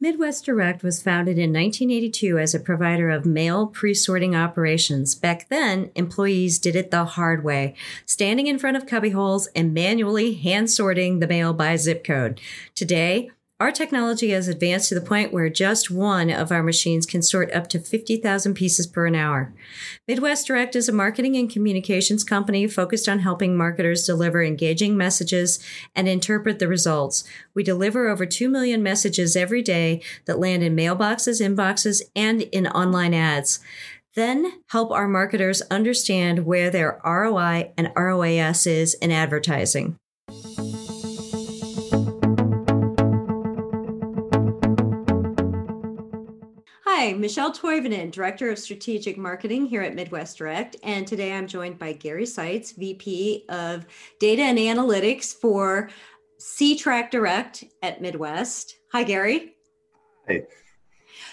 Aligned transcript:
Midwest 0.00 0.44
Direct 0.44 0.84
was 0.84 1.02
founded 1.02 1.38
in 1.38 1.52
1982 1.52 2.38
as 2.38 2.54
a 2.54 2.60
provider 2.60 3.10
of 3.10 3.26
mail 3.26 3.66
pre 3.66 3.94
sorting 3.94 4.36
operations. 4.36 5.16
Back 5.16 5.48
then, 5.48 5.90
employees 5.96 6.60
did 6.60 6.76
it 6.76 6.92
the 6.92 7.04
hard 7.04 7.42
way, 7.42 7.74
standing 8.06 8.46
in 8.46 8.60
front 8.60 8.76
of 8.76 8.86
cubbyholes 8.86 9.48
and 9.56 9.74
manually 9.74 10.34
hand 10.34 10.70
sorting 10.70 11.18
the 11.18 11.26
mail 11.26 11.52
by 11.52 11.74
zip 11.74 12.04
code. 12.04 12.40
Today, 12.76 13.32
our 13.60 13.72
technology 13.72 14.30
has 14.30 14.46
advanced 14.46 14.88
to 14.88 14.94
the 14.94 15.00
point 15.00 15.32
where 15.32 15.48
just 15.48 15.90
one 15.90 16.30
of 16.30 16.52
our 16.52 16.62
machines 16.62 17.06
can 17.06 17.22
sort 17.22 17.52
up 17.52 17.66
to 17.68 17.80
50,000 17.80 18.54
pieces 18.54 18.86
per 18.86 19.06
an 19.06 19.16
hour. 19.16 19.52
Midwest 20.06 20.46
Direct 20.46 20.76
is 20.76 20.88
a 20.88 20.92
marketing 20.92 21.36
and 21.36 21.50
communications 21.50 22.22
company 22.22 22.68
focused 22.68 23.08
on 23.08 23.18
helping 23.18 23.56
marketers 23.56 24.06
deliver 24.06 24.44
engaging 24.44 24.96
messages 24.96 25.58
and 25.96 26.06
interpret 26.06 26.60
the 26.60 26.68
results. 26.68 27.24
We 27.52 27.64
deliver 27.64 28.08
over 28.08 28.26
2 28.26 28.48
million 28.48 28.80
messages 28.80 29.34
every 29.34 29.62
day 29.62 30.02
that 30.26 30.38
land 30.38 30.62
in 30.62 30.76
mailboxes, 30.76 31.40
inboxes, 31.44 32.02
and 32.14 32.42
in 32.42 32.68
online 32.68 33.12
ads. 33.12 33.58
Then 34.14 34.60
help 34.68 34.92
our 34.92 35.08
marketers 35.08 35.62
understand 35.62 36.46
where 36.46 36.70
their 36.70 37.00
ROI 37.04 37.72
and 37.76 37.90
ROAS 37.96 38.66
is 38.68 38.94
in 38.94 39.10
advertising. 39.10 39.96
Hi, 47.00 47.12
Michelle 47.12 47.52
Toivonen, 47.52 48.10
Director 48.10 48.50
of 48.50 48.58
Strategic 48.58 49.16
Marketing 49.16 49.66
here 49.66 49.82
at 49.82 49.94
Midwest 49.94 50.36
Direct. 50.36 50.74
And 50.82 51.06
today 51.06 51.32
I'm 51.32 51.46
joined 51.46 51.78
by 51.78 51.92
Gary 51.92 52.26
Seitz, 52.26 52.72
VP 52.72 53.44
of 53.50 53.86
Data 54.18 54.42
and 54.42 54.58
Analytics 54.58 55.32
for 55.32 55.90
C-Track 56.38 57.12
Direct 57.12 57.62
at 57.84 58.02
Midwest. 58.02 58.78
Hi, 58.90 59.04
Gary. 59.04 59.54
Hey. 60.26 60.42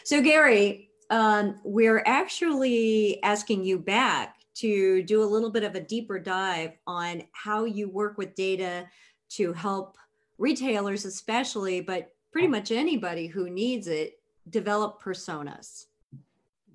So, 0.04 0.22
Gary, 0.22 0.92
um, 1.10 1.60
we're 1.64 2.04
actually 2.06 3.24
asking 3.24 3.64
you 3.64 3.80
back 3.80 4.36
to 4.58 5.02
do 5.02 5.24
a 5.24 5.26
little 5.26 5.50
bit 5.50 5.64
of 5.64 5.74
a 5.74 5.82
deeper 5.82 6.20
dive 6.20 6.74
on 6.86 7.24
how 7.32 7.66
you 7.66 7.90
work 7.90 8.20
with 8.20 8.36
data 8.36 8.88
to 9.30 9.52
help 9.52 9.98
retailers, 10.38 11.06
especially, 11.06 11.82
but 11.82 12.12
pretty 12.32 12.48
much 12.48 12.70
anybody 12.70 13.26
who 13.26 13.50
needs 13.50 13.88
it 13.88 14.15
develop 14.50 15.02
personas? 15.02 15.86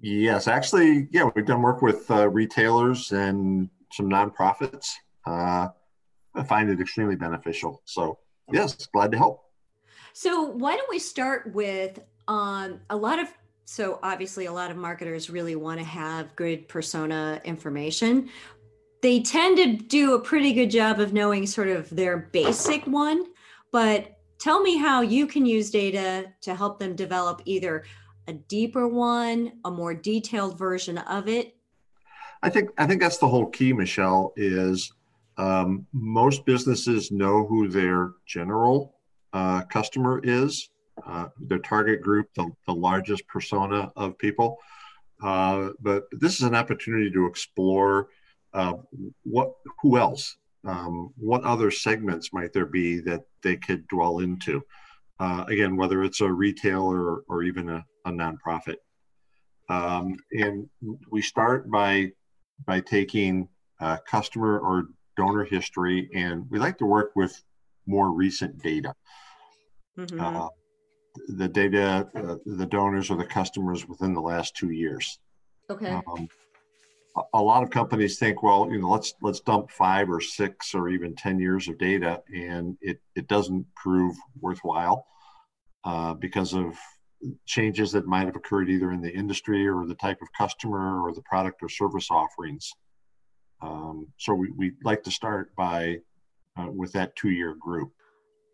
Yes, 0.01 0.49
actually, 0.49 1.09
yeah, 1.11 1.29
we've 1.35 1.45
done 1.45 1.63
work 1.63 1.83
with 1.83 2.11
uh, 2.11 2.29
retailers 2.29 3.13
and 3.13 3.69
some 3.93 4.09
nonprofits. 4.09 4.89
Uh, 5.27 5.69
I 6.35 6.43
find 6.45 6.71
it 6.71 6.81
extremely 6.81 7.17
beneficial. 7.17 7.83
So, 7.85 8.19
yes, 8.51 8.87
glad 8.87 9.13
to 9.13 9.19
help. 9.19 9.45
So, 10.13 10.45
why 10.45 10.77
don't 10.77 10.89
we 10.89 10.98
start 10.98 11.53
with 11.55 12.01
um, 12.29 12.81
a 12.89 12.97
lot 12.97 13.19
of 13.19 13.29
so 13.71 14.01
obviously 14.03 14.47
a 14.47 14.53
lot 14.53 14.73
of 14.73 14.77
marketers 14.77 15.31
really 15.31 15.55
want 15.55 15.79
to 15.79 15.87
have 15.87 16.35
good 16.35 16.67
persona 16.67 17.41
information. 17.45 18.29
They 19.01 19.21
tend 19.21 19.59
to 19.59 19.77
do 19.77 20.15
a 20.15 20.21
pretty 20.21 20.53
good 20.53 20.73
job 20.73 20.98
of 20.98 21.13
knowing 21.13 21.47
sort 21.47 21.69
of 21.69 21.89
their 21.89 22.17
basic 22.17 22.85
one, 22.89 23.27
but 23.71 24.20
tell 24.41 24.60
me 24.60 24.77
how 24.77 25.02
you 25.02 25.27
can 25.27 25.46
use 25.46 25.70
data 25.70 26.33
to 26.41 26.55
help 26.55 26.78
them 26.78 26.96
develop 26.96 27.42
either 27.44 27.84
a 28.27 28.33
deeper 28.33 28.88
one, 28.88 29.52
a 29.64 29.70
more 29.70 29.94
detailed 29.94 30.58
version 30.58 30.98
of 30.98 31.28
it. 31.28 31.55
I 32.42 32.48
think 32.48 32.70
I 32.78 32.86
think 32.86 33.02
that's 33.02 33.18
the 33.18 33.28
whole 33.28 33.46
key, 33.46 33.72
Michelle. 33.72 34.33
Is 34.36 34.92
um, 35.36 35.86
most 35.92 36.44
businesses 36.46 37.12
know 37.12 37.46
who 37.46 37.68
their 37.68 38.12
general 38.27 38.96
uh, 39.33 39.62
customer 39.62 40.20
is, 40.24 40.70
uh, 41.06 41.28
their 41.38 41.58
target 41.58 42.00
group, 42.00 42.28
the, 42.34 42.50
the 42.66 42.74
largest 42.74 43.27
persona 43.27 43.92
of 43.96 44.18
people. 44.18 44.58
Uh, 45.22 45.70
but 45.80 46.05
this 46.12 46.34
is 46.34 46.42
an 46.42 46.55
opportunity 46.55 47.11
to 47.11 47.27
explore 47.27 48.08
uh, 48.55 48.72
what 49.22 49.52
who 49.83 49.98
else 49.98 50.36
um, 50.67 51.13
what 51.17 51.45
other 51.45 51.71
segments 51.71 52.33
might 52.33 52.53
there 52.53 52.67
be 52.67 53.01
that 53.01 53.23
they 53.43 53.57
could 53.57 53.87
dwell 53.89 54.19
into? 54.19 54.63
Uh, 55.19 55.45
again, 55.48 55.77
whether 55.77 56.03
it's 56.03 56.21
a 56.21 56.33
retailer 56.33 57.17
or, 57.29 57.43
even 57.43 57.69
a, 57.69 57.85
a 58.07 58.11
nonprofit. 58.11 58.77
Um, 59.69 60.17
and 60.33 60.69
we 61.11 61.23
start 61.23 61.71
by 61.71 62.13
by 62.67 62.81
taking 62.81 63.48
uh, 63.81 63.98
customer 64.07 64.59
or 64.59 64.89
donor 65.17 65.45
history, 65.45 66.11
and 66.15 66.45
we 66.51 66.59
like 66.59 66.77
to 66.79 66.87
work 66.87 67.13
with 67.15 67.42
more 67.87 68.11
recent 68.13 68.63
data. 68.63 68.95
Mm-hmm. 69.98 70.21
Uh, 70.21 70.48
the 71.29 71.48
data, 71.48 72.09
uh, 72.15 72.37
the 72.47 72.67
donors 72.67 73.11
or 73.11 73.17
the 73.17 73.25
customers 73.25 73.89
within 73.89 74.15
the 74.15 74.21
last 74.21 74.57
two 74.57 74.71
years. 74.71 75.19
Okay. 75.69 75.91
Um, 75.91 76.29
a 77.35 77.43
lot 77.43 77.63
of 77.63 77.71
companies 77.71 78.19
think, 78.19 78.43
well, 78.43 78.69
you 78.71 78.79
know, 78.79 78.89
let's 78.89 79.15
let's 79.21 79.41
dump 79.41 79.71
five 79.71 80.11
or 80.11 80.21
six 80.21 80.75
or 80.75 80.89
even 80.89 81.15
ten 81.15 81.39
years 81.39 81.69
of 81.69 81.79
data, 81.79 82.23
and 82.35 82.77
it 82.81 83.01
it 83.17 83.27
doesn't 83.29 83.67
prove 83.75 84.15
worthwhile 84.41 85.07
uh, 85.85 86.15
because 86.15 86.55
of 86.55 86.77
changes 87.47 87.93
that 87.93 88.07
might 88.07 88.27
have 88.27 88.37
occurred 88.37 88.71
either 88.71 88.93
in 88.93 89.01
the 89.01 89.13
industry 89.13 89.67
or 89.69 89.87
the 89.87 89.95
type 89.95 90.19
of 90.23 90.29
customer 90.37 91.03
or 91.03 91.13
the 91.13 91.23
product 91.23 91.63
or 91.63 91.69
service 91.69 92.11
offerings. 92.11 92.73
Um, 93.61 94.07
so 94.17 94.33
we 94.35 94.51
we 94.57 94.73
like 94.85 95.03
to 95.05 95.11
start 95.11 95.55
by 95.57 95.98
uh, 96.57 96.71
with 96.71 96.92
that 96.92 97.17
two 97.17 97.31
year 97.31 97.55
group. 97.55 97.92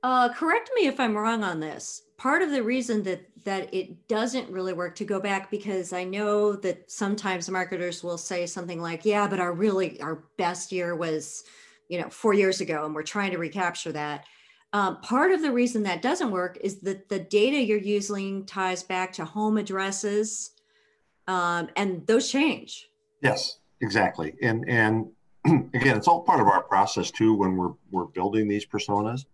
Uh, 0.06 0.32
correct 0.32 0.70
me 0.76 0.86
if 0.86 1.00
I'm 1.00 1.16
wrong 1.16 1.42
on 1.42 1.58
this. 1.58 2.02
Part 2.16 2.40
of 2.40 2.52
the 2.52 2.62
reason 2.62 3.02
that 3.02 3.28
that 3.42 3.74
it 3.74 4.06
doesn't 4.06 4.48
really 4.48 4.72
work 4.72 4.94
to 4.96 5.04
go 5.04 5.18
back 5.18 5.50
because 5.50 5.92
I 5.92 6.04
know 6.04 6.54
that 6.54 6.88
sometimes 6.88 7.50
marketers 7.50 8.04
will 8.04 8.16
say 8.16 8.46
something 8.46 8.80
like, 8.80 9.04
"Yeah, 9.04 9.26
but 9.26 9.40
our 9.40 9.52
really 9.52 10.00
our 10.00 10.22
best 10.38 10.70
year 10.70 10.94
was, 10.94 11.42
you 11.88 12.00
know, 12.00 12.08
four 12.08 12.34
years 12.34 12.60
ago, 12.60 12.84
and 12.84 12.94
we're 12.94 13.02
trying 13.02 13.32
to 13.32 13.38
recapture 13.38 13.90
that." 13.92 14.26
Um, 14.72 15.00
part 15.00 15.32
of 15.32 15.42
the 15.42 15.50
reason 15.50 15.82
that 15.82 16.02
doesn't 16.02 16.30
work 16.30 16.56
is 16.60 16.78
that 16.82 17.08
the 17.08 17.18
data 17.18 17.60
you're 17.60 17.76
using 17.76 18.46
ties 18.46 18.84
back 18.84 19.12
to 19.14 19.24
home 19.24 19.56
addresses, 19.58 20.52
um, 21.26 21.68
and 21.74 22.06
those 22.06 22.30
change. 22.30 22.88
Yes, 23.22 23.58
exactly. 23.80 24.34
And 24.40 24.68
and 24.68 25.10
again, 25.74 25.96
it's 25.96 26.06
all 26.06 26.22
part 26.22 26.40
of 26.40 26.46
our 26.46 26.62
process 26.62 27.10
too 27.10 27.34
when 27.34 27.56
we're 27.56 27.74
we're 27.90 28.06
building 28.06 28.46
these 28.46 28.64
personas 28.64 29.24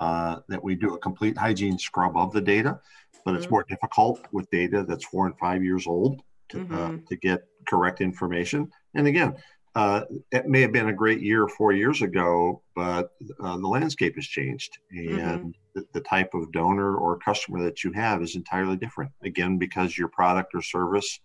uh, 0.00 0.36
that 0.48 0.62
we 0.62 0.74
do 0.74 0.94
a 0.94 0.98
complete 0.98 1.36
hygiene 1.36 1.78
scrub 1.78 2.16
of 2.16 2.32
the 2.32 2.40
data, 2.40 2.80
but 3.24 3.32
mm-hmm. 3.32 3.42
it's 3.42 3.50
more 3.50 3.64
difficult 3.68 4.20
with 4.32 4.50
data 4.50 4.84
that's 4.86 5.04
four 5.04 5.26
and 5.26 5.38
five 5.38 5.62
years 5.62 5.86
old 5.86 6.22
to, 6.50 6.60
uh, 6.60 6.64
mm-hmm. 6.64 6.74
uh, 6.74 6.98
to 7.08 7.16
get 7.16 7.44
correct 7.66 8.00
information. 8.00 8.70
And 8.94 9.06
again, 9.06 9.36
uh, 9.74 10.04
it 10.32 10.46
may 10.46 10.62
have 10.62 10.72
been 10.72 10.88
a 10.88 10.92
great 10.92 11.20
year 11.20 11.46
four 11.48 11.72
years 11.72 12.00
ago, 12.00 12.62
but 12.74 13.10
uh, 13.42 13.58
the 13.58 13.68
landscape 13.68 14.14
has 14.14 14.24
changed, 14.24 14.78
and 14.90 15.10
mm-hmm. 15.10 15.50
the, 15.74 15.86
the, 15.92 16.00
type 16.00 16.32
of 16.32 16.50
donor 16.52 16.96
or 16.96 17.18
customer 17.18 17.62
that 17.62 17.84
you 17.84 17.92
have 17.92 18.22
is 18.22 18.36
entirely 18.36 18.78
different. 18.78 19.12
Again, 19.22 19.58
because 19.58 19.98
your 19.98 20.08
product 20.08 20.54
or 20.54 20.62
service 20.62 21.20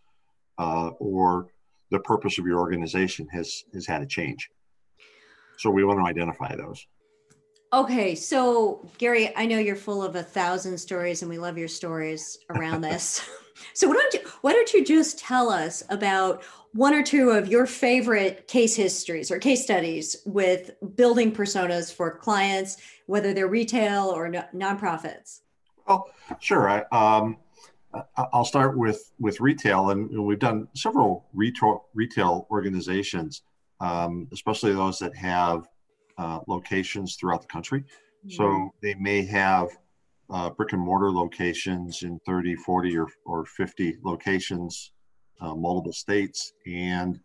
uh, 0.58 0.90
or 1.00 1.48
the 1.92 2.00
purpose 2.00 2.40
of 2.40 2.46
your 2.46 2.60
organization 2.60 3.26
has 3.32 3.64
has 3.74 3.88
had 3.88 4.02
a 4.02 4.06
change. 4.06 4.50
So 5.58 5.70
we 5.70 5.86
want 5.86 6.00
to 6.00 6.06
identify 6.06 6.54
those. 6.56 6.86
Okay, 7.74 8.16
so 8.16 8.86
Gary, 8.98 9.34
I 9.38 9.46
know 9.46 9.58
you're 9.58 9.78
full 9.78 10.04
of 10.04 10.18
a 10.18 10.24
thousand 10.24 10.78
stories, 10.78 11.22
and 11.22 11.30
we 11.30 11.38
love 11.38 11.58
your 11.58 11.70
stories 11.70 12.38
around 12.50 12.82
this. 12.90 13.22
so 13.74 13.88
why 13.88 13.94
don't 13.94 14.14
you 14.14 14.20
why 14.42 14.52
don't 14.52 14.74
you 14.74 14.84
just 14.84 15.20
tell 15.20 15.50
us 15.50 15.82
about 15.90 16.44
one 16.74 16.94
or 16.94 17.04
two 17.04 17.30
of 17.30 17.48
your 17.48 17.66
favorite 17.66 18.48
case 18.48 18.76
histories 18.76 19.32
or 19.32 19.40
case 19.40 19.64
studies 19.64 20.18
with 20.26 20.72
building 20.96 21.32
personas 21.32 21.94
for 21.94 22.12
clients, 22.12 22.78
whether 23.06 23.34
they're 23.34 23.48
retail 23.48 24.10
or 24.10 24.28
no, 24.28 24.44
nonprofits? 24.54 25.42
Well, 25.88 26.10
sure. 26.40 26.70
I, 26.70 26.84
um, 26.92 27.38
I'll 28.18 28.46
start 28.46 28.78
with 28.78 29.14
with 29.18 29.40
retail, 29.40 29.92
and 29.92 30.10
we've 30.26 30.40
done 30.40 30.68
several 30.76 31.26
retail 31.34 31.86
retail 31.94 32.48
organizations, 32.52 33.44
um, 33.80 34.28
especially 34.34 34.74
those 34.74 35.00
that 35.00 35.16
have 35.16 35.68
uh, 36.18 36.40
locations 36.48 37.16
throughout 37.16 37.42
the 37.42 37.48
country. 37.48 37.84
So 38.30 38.70
they 38.82 38.94
may 38.96 39.26
have 39.26 39.70
uh, 40.30 40.50
brick 40.52 40.74
and 40.74 40.82
mortar 40.82 41.12
locations 41.12 42.04
in 42.04 42.20
30, 42.26 42.56
40, 42.56 42.98
or, 42.98 43.08
or 43.26 43.46
50 43.46 43.98
locations, 44.04 44.92
uh, 45.42 45.56
multiple 45.56 45.92
states. 45.92 46.54
And 46.68 47.20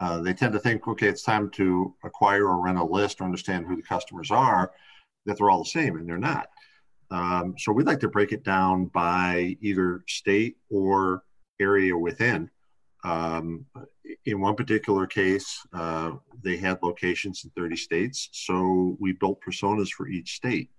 uh, 0.00 0.20
they 0.20 0.34
tend 0.34 0.52
to 0.52 0.58
think, 0.58 0.86
okay, 0.86 1.08
it's 1.08 1.22
time 1.22 1.50
to 1.50 1.94
acquire 2.04 2.46
or 2.46 2.62
rent 2.62 2.78
a 2.78 2.84
list 2.84 3.20
or 3.20 3.24
understand 3.24 3.66
who 3.66 3.76
the 3.76 3.82
customers 3.82 4.30
are, 4.30 4.72
that 5.24 5.38
they're 5.38 5.50
all 5.50 5.64
the 5.64 5.70
same, 5.70 5.96
and 5.96 6.08
they're 6.08 6.18
not. 6.18 6.48
Um, 7.10 7.54
so 7.56 7.72
we'd 7.72 7.86
like 7.86 8.00
to 8.00 8.08
break 8.08 8.32
it 8.32 8.44
down 8.44 8.86
by 8.86 9.56
either 9.60 10.02
state 10.06 10.56
or 10.70 11.22
area 11.60 11.96
within. 11.96 12.50
Um, 13.04 13.66
in 14.24 14.40
one 14.40 14.56
particular 14.56 15.06
case, 15.06 15.64
uh, 15.72 16.12
they 16.46 16.56
had 16.56 16.78
locations 16.82 17.44
in 17.44 17.50
30 17.50 17.76
states, 17.76 18.28
so 18.32 18.96
we 19.00 19.12
built 19.12 19.40
personas 19.46 19.90
for 19.90 20.06
each 20.08 20.36
state. 20.36 20.70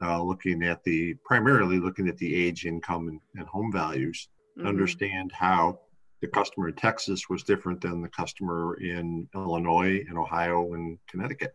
uh, 0.00 0.22
looking 0.22 0.62
at 0.62 0.84
the 0.84 1.14
primarily 1.24 1.80
looking 1.80 2.06
at 2.08 2.18
the 2.18 2.32
age, 2.32 2.66
income, 2.66 3.08
and, 3.08 3.20
and 3.34 3.48
home 3.48 3.72
values 3.72 4.28
mm-hmm. 4.28 4.62
to 4.62 4.68
understand 4.68 5.32
how 5.32 5.80
the 6.20 6.28
customer 6.28 6.68
in 6.68 6.74
Texas 6.74 7.28
was 7.28 7.42
different 7.42 7.80
than 7.80 8.02
the 8.02 8.08
customer 8.08 8.76
in 8.80 9.26
Illinois 9.34 10.04
and 10.08 10.18
Ohio 10.18 10.74
and 10.74 10.98
Connecticut. 11.08 11.54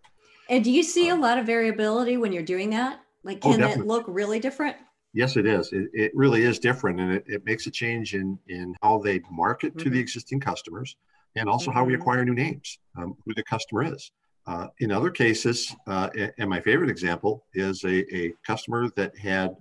And 0.50 0.64
do 0.64 0.72
you 0.72 0.84
see 0.84 1.10
a 1.10 1.16
uh, 1.16 1.18
lot 1.18 1.38
of 1.38 1.46
variability 1.46 2.18
when 2.18 2.34
you're 2.34 2.44
doing 2.44 2.72
that? 2.72 3.00
Like, 3.24 3.40
oh, 3.44 3.52
can 3.52 3.64
oh, 3.64 3.70
it 3.70 3.86
look 3.86 4.04
really 4.08 4.40
different? 4.40 4.76
Yes, 5.14 5.38
it 5.38 5.46
is. 5.46 5.72
It, 5.72 5.90
it 5.94 6.12
really 6.16 6.42
is 6.44 6.60
different, 6.60 7.00
and 7.00 7.12
it, 7.14 7.24
it 7.28 7.46
makes 7.46 7.68
a 7.68 7.72
change 7.72 8.16
in 8.16 8.38
in 8.48 8.76
how 8.82 8.98
they 8.98 9.22
market 9.32 9.70
mm-hmm. 9.70 9.80
to 9.80 9.84
the 9.86 9.90
mm-hmm. 9.92 10.00
existing 10.00 10.40
customers, 10.40 10.98
and 11.36 11.50
also 11.50 11.70
mm-hmm. 11.70 11.78
how 11.80 11.86
we 11.86 11.94
mm-hmm. 11.94 12.02
acquire 12.02 12.26
new 12.26 12.34
names, 12.34 12.80
um, 12.98 13.16
who 13.26 13.34
the 13.34 13.44
customer 13.44 13.84
is. 13.94 14.12
Uh, 14.46 14.68
in 14.80 14.92
other 14.92 15.10
cases, 15.10 15.74
uh, 15.88 16.10
and 16.38 16.50
my 16.50 16.60
favorite 16.60 16.90
example 16.90 17.46
is 17.54 17.84
a, 17.86 18.16
a 18.16 18.34
customer 18.46 18.90
that 18.98 19.18
had 19.18 19.56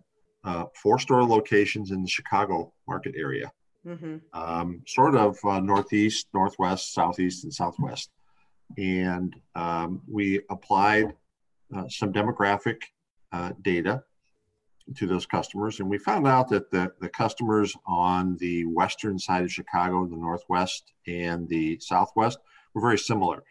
uh, 0.44 0.64
four 0.74 0.98
store 0.98 1.22
locations 1.24 1.92
in 1.92 2.02
the 2.02 2.08
Chicago 2.08 2.72
market 2.88 3.14
area, 3.16 3.52
mm-hmm. 3.86 4.16
um, 4.32 4.82
sort 4.88 5.14
of 5.14 5.38
uh, 5.44 5.60
northeast, 5.60 6.26
northwest, 6.34 6.92
southeast, 6.92 7.44
and 7.44 7.54
southwest. 7.54 8.10
And 8.76 9.36
um, 9.54 10.02
we 10.08 10.40
applied 10.50 11.12
uh, 11.76 11.84
some 11.88 12.12
demographic 12.12 12.78
uh, 13.30 13.52
data 13.62 14.02
to 14.96 15.06
those 15.06 15.26
customers, 15.26 15.81
and 15.81 15.88
we 15.88 15.99
found 15.99 16.26
out 16.26 16.49
that 16.49 16.70
the, 16.70 16.93
the 17.00 17.08
customers 17.08 17.75
on 17.87 18.37
the 18.38 18.64
western 18.67 19.19
side 19.19 19.44
of 19.44 19.52
Chicago, 19.52 20.06
the 20.06 20.17
northwest, 20.17 20.93
and 21.06 21.49
the 21.49 21.79
southwest 21.81 22.38
were 22.75 22.81
very 22.82 22.99
similar. 22.99 23.43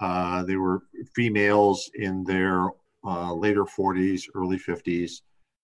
Uh, 0.00 0.42
they 0.44 0.56
were 0.56 0.82
females 1.14 1.90
in 1.94 2.24
their 2.24 2.68
uh, 3.04 3.32
later 3.34 3.64
40s, 3.64 4.24
early 4.34 4.58
50s. 4.58 5.20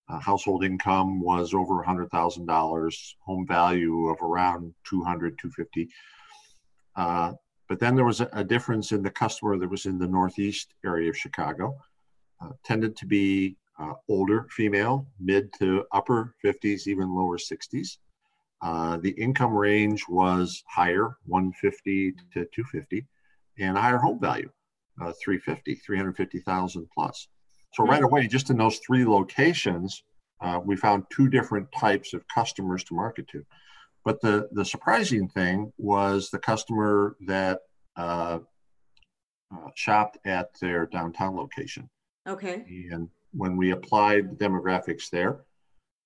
Uh, 0.09 0.19
household 0.19 0.63
income 0.63 1.19
was 1.19 1.53
over 1.53 1.83
$100,000, 1.83 3.13
home 3.25 3.45
value 3.45 4.07
of 4.07 4.21
around 4.21 4.73
200, 4.85 5.37
250. 5.37 5.89
Uh, 6.95 7.33
but 7.67 7.79
then 7.79 7.95
there 7.95 8.05
was 8.05 8.21
a, 8.21 8.29
a, 8.31 8.43
difference 8.43 8.93
in 8.93 9.03
the 9.03 9.09
customer 9.09 9.57
that 9.57 9.69
was 9.69 9.85
in 9.85 9.97
the 9.97 10.07
northeast 10.07 10.73
area 10.85 11.09
of 11.09 11.17
Chicago. 11.17 11.75
Uh, 12.41 12.49
tended 12.63 12.95
to 12.95 13.05
be 13.05 13.57
uh, 13.79 13.93
older 14.09 14.47
female, 14.51 15.07
mid 15.19 15.51
to 15.59 15.85
upper 15.91 16.35
50s, 16.43 16.87
even 16.87 17.13
lower 17.13 17.37
60s. 17.37 17.97
the 19.01 19.13
income 19.17 19.53
range 19.53 20.03
was 20.09 20.63
higher, 20.67 21.17
150 21.25 22.11
to 22.33 22.45
250 22.53 23.05
and 23.59 23.77
a 23.77 23.81
higher 23.81 23.97
home 23.97 24.19
value, 24.19 24.49
uh, 25.01 25.13
350, 25.23 25.75
350,000 25.75 26.87
plus. 26.93 27.27
So 27.73 27.83
right 27.83 28.03
away, 28.03 28.27
just 28.27 28.49
in 28.49 28.57
those 28.57 28.79
three 28.79 29.05
locations, 29.05 30.03
uh, 30.41 30.59
we 30.63 30.75
found 30.75 31.05
two 31.11 31.29
different 31.29 31.67
types 31.77 32.13
of 32.13 32.23
customers 32.33 32.83
to 32.85 32.95
market 32.95 33.27
to. 33.29 33.45
But 34.05 34.21
the, 34.21 34.47
the 34.51 34.63
surprising 34.63 35.27
thing 35.27 35.73
was 35.77 36.29
the 36.29 36.39
customer 36.39 37.17
that 37.27 37.59
uh, 37.97 38.39
uh, 39.53 39.69
shopped 39.75 40.17
at 40.25 40.49
their 40.61 40.85
downtown 40.85 41.35
location. 41.35 41.89
Okay. 42.27 42.65
And 42.91 43.09
when 43.37 43.55
we 43.55 43.71
applied 43.71 44.37
demographics 44.37 45.09
there, 45.09 45.41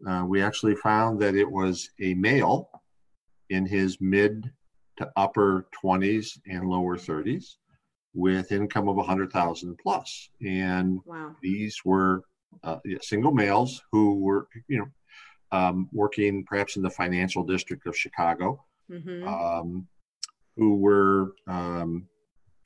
uh, 0.05 0.23
we 0.27 0.41
actually 0.41 0.75
found 0.75 1.19
that 1.21 1.35
it 1.35 1.49
was 1.49 1.89
a 1.99 2.13
male 2.15 2.69
in 3.49 3.65
his 3.65 3.99
mid 4.01 4.51
to 4.97 5.09
upper 5.15 5.67
20s 5.83 6.39
and 6.47 6.67
lower 6.67 6.97
30s 6.97 7.55
with 8.13 8.51
income 8.51 8.89
of 8.89 8.97
100,000 8.97 9.77
plus. 9.81 10.29
And 10.45 10.99
wow. 11.05 11.35
these 11.41 11.79
were 11.85 12.23
uh, 12.63 12.77
single 13.01 13.31
males 13.31 13.81
who 13.91 14.19
were, 14.19 14.47
you 14.67 14.79
know, 14.79 14.87
um, 15.53 15.89
working 15.93 16.43
perhaps 16.45 16.75
in 16.75 16.81
the 16.81 16.89
financial 16.89 17.43
district 17.43 17.87
of 17.87 17.97
Chicago, 17.97 18.63
mm-hmm. 18.89 19.27
um, 19.27 19.87
who 20.57 20.77
were 20.77 21.33
um, 21.47 22.07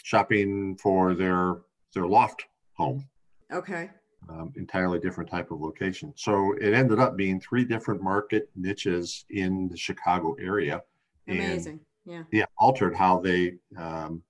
shopping 0.03 0.77
for 0.81 1.13
their 1.13 1.57
their 1.93 2.07
loft 2.07 2.45
home. 2.73 3.07
Okay. 3.51 3.89
Um, 4.27 4.51
entirely 4.55 4.99
different 4.99 5.29
type 5.29 5.51
of 5.51 5.61
location. 5.61 6.11
So 6.15 6.53
it 6.59 6.73
ended 6.73 6.99
up 6.99 7.15
being 7.15 7.39
three 7.39 7.63
different 7.63 8.01
market 8.01 8.49
niches 8.55 9.25
in 9.29 9.67
the 9.69 9.77
Chicago 9.77 10.35
area. 10.39 10.81
Amazing. 11.27 11.73
And 11.73 11.79
yeah 12.05 12.23
yeah 12.31 12.45
altered 12.57 12.95
how 12.95 13.19
they 13.19 13.55
um, 13.77 14.21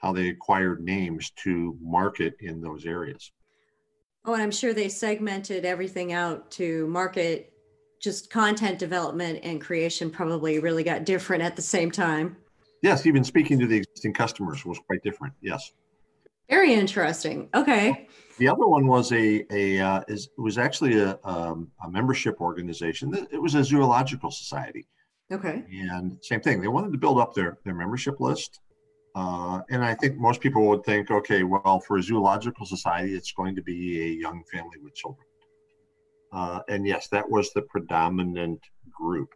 how 0.00 0.12
they 0.12 0.28
acquired 0.28 0.82
names 0.82 1.30
to 1.30 1.76
market 1.80 2.34
in 2.40 2.60
those 2.60 2.86
areas 2.86 3.32
oh 4.24 4.34
and 4.34 4.42
i'm 4.42 4.50
sure 4.50 4.72
they 4.72 4.88
segmented 4.88 5.64
everything 5.64 6.12
out 6.12 6.50
to 6.50 6.86
market 6.88 7.52
just 8.00 8.30
content 8.30 8.78
development 8.78 9.40
and 9.42 9.60
creation 9.60 10.10
probably 10.10 10.58
really 10.58 10.84
got 10.84 11.04
different 11.04 11.42
at 11.42 11.56
the 11.56 11.62
same 11.62 11.90
time 11.90 12.36
yes 12.82 13.06
even 13.06 13.24
speaking 13.24 13.58
to 13.58 13.66
the 13.66 13.76
existing 13.76 14.12
customers 14.12 14.64
was 14.64 14.78
quite 14.86 15.02
different 15.02 15.34
yes 15.40 15.72
very 16.48 16.74
interesting 16.74 17.48
okay 17.54 18.06
the 18.38 18.48
other 18.48 18.66
one 18.66 18.86
was 18.86 19.12
a 19.12 19.44
a 19.50 19.80
uh, 19.80 20.00
is 20.08 20.28
was 20.38 20.58
actually 20.58 20.98
a, 20.98 21.18
um, 21.24 21.70
a 21.84 21.90
membership 21.90 22.40
organization 22.40 23.14
it 23.30 23.40
was 23.40 23.54
a 23.54 23.64
zoological 23.64 24.30
society 24.30 24.86
Okay. 25.32 25.64
And 25.72 26.18
same 26.22 26.40
thing, 26.40 26.60
they 26.60 26.68
wanted 26.68 26.92
to 26.92 26.98
build 26.98 27.18
up 27.18 27.34
their, 27.34 27.58
their 27.64 27.74
membership 27.74 28.20
list. 28.20 28.60
Uh, 29.14 29.60
and 29.70 29.84
I 29.84 29.94
think 29.94 30.16
most 30.16 30.40
people 30.40 30.66
would 30.68 30.84
think, 30.84 31.10
okay, 31.10 31.44
well, 31.44 31.80
for 31.80 31.98
a 31.98 32.02
zoological 32.02 32.66
society, 32.66 33.14
it's 33.14 33.32
going 33.32 33.54
to 33.54 33.62
be 33.62 34.02
a 34.02 34.08
young 34.08 34.42
family 34.52 34.78
with 34.82 34.94
children. 34.94 35.26
Uh, 36.32 36.60
and 36.68 36.86
yes, 36.86 37.08
that 37.08 37.28
was 37.28 37.52
the 37.52 37.62
predominant 37.62 38.60
group. 38.90 39.30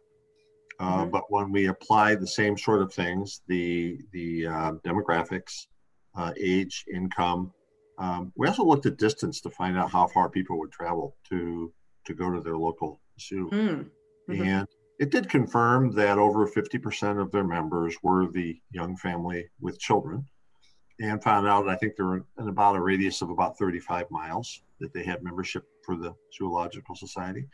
Uh, 0.79 1.01
mm-hmm. 1.01 1.11
But 1.11 1.23
when 1.29 1.51
we 1.51 1.67
apply 1.67 2.15
the 2.15 2.27
same 2.27 2.57
sort 2.57 2.81
of 2.81 2.93
things, 2.93 3.41
the 3.47 3.97
the 4.11 4.47
uh, 4.47 4.71
demographics, 4.85 5.67
uh, 6.15 6.33
age, 6.39 6.85
income, 6.93 7.51
um, 7.99 8.31
we 8.35 8.47
also 8.47 8.63
looked 8.63 8.85
at 8.85 8.97
distance 8.97 9.41
to 9.41 9.49
find 9.49 9.77
out 9.77 9.91
how 9.91 10.07
far 10.07 10.29
people 10.29 10.57
would 10.59 10.71
travel 10.71 11.15
to 11.29 11.71
to 12.05 12.13
go 12.13 12.31
to 12.31 12.41
their 12.41 12.57
local 12.57 12.99
zoo. 13.19 13.49
Mm-hmm. 13.51 14.41
And 14.41 14.67
it 14.99 15.11
did 15.11 15.29
confirm 15.29 15.91
that 15.91 16.17
over 16.17 16.47
50% 16.47 17.21
of 17.21 17.31
their 17.31 17.43
members 17.43 17.95
were 18.01 18.27
the 18.31 18.59
young 18.71 18.97
family 18.97 19.47
with 19.59 19.79
children 19.79 20.25
and 20.99 21.23
found 21.23 21.47
out, 21.47 21.69
I 21.69 21.75
think 21.75 21.95
they're 21.95 22.15
in 22.15 22.25
about 22.37 22.75
a 22.75 22.81
radius 22.81 23.21
of 23.21 23.29
about 23.29 23.57
35 23.57 24.11
miles 24.11 24.61
that 24.79 24.93
they 24.93 25.03
had 25.03 25.23
membership 25.23 25.63
for 25.85 25.95
the 25.95 26.13
Zoological 26.35 26.95
Society. 26.95 27.47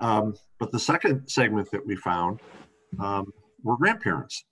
Um, 0.00 0.34
but 0.58 0.70
the 0.70 0.78
second 0.78 1.28
segment 1.28 1.70
that 1.70 1.84
we 1.84 1.96
found 1.96 2.40
um, 3.00 3.32
were 3.62 3.76
grandparents, 3.76 4.44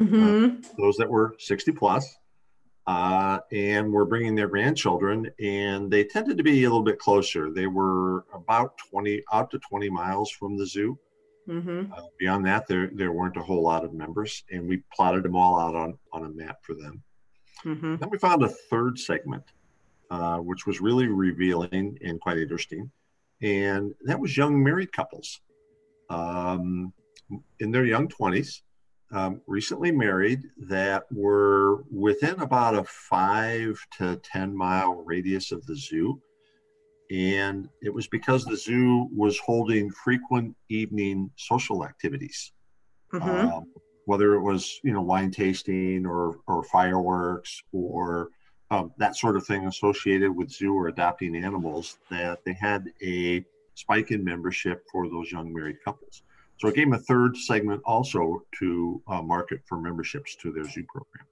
mm-hmm. 0.00 0.44
uh, 0.44 0.68
those 0.78 0.96
that 0.96 1.08
were 1.08 1.34
60 1.38 1.72
plus, 1.72 2.16
uh, 2.90 3.38
and 3.52 3.92
were 3.92 4.04
bringing 4.04 4.34
their 4.34 4.48
grandchildren, 4.48 5.30
and 5.38 5.88
they 5.88 6.02
tended 6.02 6.36
to 6.36 6.42
be 6.42 6.64
a 6.64 6.68
little 6.68 6.82
bit 6.82 6.98
closer. 6.98 7.52
They 7.52 7.68
were 7.68 8.24
about 8.34 8.76
20 8.78 9.22
up 9.30 9.48
to 9.52 9.60
20 9.60 9.88
miles 9.90 10.28
from 10.32 10.56
the 10.56 10.66
zoo. 10.66 10.98
Mm-hmm. 11.48 11.92
Uh, 11.92 12.02
beyond 12.18 12.44
that, 12.46 12.66
there 12.66 12.90
there 12.92 13.12
weren't 13.12 13.36
a 13.36 13.42
whole 13.42 13.62
lot 13.62 13.84
of 13.84 13.92
members, 13.92 14.42
and 14.50 14.68
we 14.68 14.82
plotted 14.92 15.22
them 15.22 15.36
all 15.36 15.60
out 15.60 15.76
on 15.76 15.98
on 16.12 16.24
a 16.24 16.28
map 16.30 16.58
for 16.62 16.74
them. 16.74 17.00
Mm-hmm. 17.64 17.96
Then 17.96 18.10
we 18.10 18.18
found 18.18 18.42
a 18.42 18.48
third 18.48 18.98
segment, 18.98 19.44
uh, 20.10 20.38
which 20.38 20.66
was 20.66 20.80
really 20.80 21.06
revealing 21.06 21.96
and 22.04 22.20
quite 22.20 22.38
interesting, 22.38 22.90
and 23.40 23.94
that 24.02 24.18
was 24.18 24.36
young 24.36 24.60
married 24.64 24.92
couples, 24.92 25.40
um, 26.08 26.92
in 27.60 27.70
their 27.70 27.84
young 27.84 28.08
twenties, 28.08 28.62
um, 29.12 29.40
recently 29.46 29.90
married, 29.90 30.42
that 30.68 31.04
were 31.10 31.84
within 31.90 32.38
about 32.40 32.74
a 32.74 32.84
five 32.84 33.78
to 33.98 34.16
ten 34.16 34.56
mile 34.56 35.02
radius 35.04 35.52
of 35.52 35.64
the 35.66 35.76
zoo 35.76 36.20
and 37.10 37.68
it 37.82 37.92
was 37.92 38.06
because 38.06 38.44
the 38.44 38.56
zoo 38.56 39.08
was 39.14 39.38
holding 39.38 39.90
frequent 39.90 40.54
evening 40.68 41.30
social 41.36 41.84
activities 41.84 42.52
mm-hmm. 43.12 43.28
um, 43.28 43.64
whether 44.06 44.34
it 44.34 44.40
was 44.40 44.80
you 44.84 44.92
know 44.92 45.02
wine 45.02 45.30
tasting 45.30 46.06
or 46.06 46.38
or 46.46 46.62
fireworks 46.64 47.62
or 47.72 48.28
um, 48.70 48.92
that 48.98 49.16
sort 49.16 49.36
of 49.36 49.44
thing 49.44 49.66
associated 49.66 50.34
with 50.34 50.50
zoo 50.50 50.74
or 50.74 50.88
adopting 50.88 51.34
animals 51.36 51.98
that 52.10 52.38
they 52.44 52.52
had 52.52 52.84
a 53.02 53.44
spike 53.74 54.12
in 54.12 54.22
membership 54.22 54.84
for 54.90 55.08
those 55.08 55.32
young 55.32 55.52
married 55.52 55.76
couples 55.84 56.22
so 56.60 56.68
I 56.68 56.72
gave 56.72 56.86
them 56.86 56.94
a 56.94 56.98
third 56.98 57.36
segment 57.36 57.80
also 57.84 58.42
to 58.58 59.02
uh, 59.08 59.22
market 59.22 59.60
for 59.66 59.80
memberships 59.80 60.36
to 60.36 60.52
their 60.52 60.64
zoo 60.64 60.84
program 60.84 61.26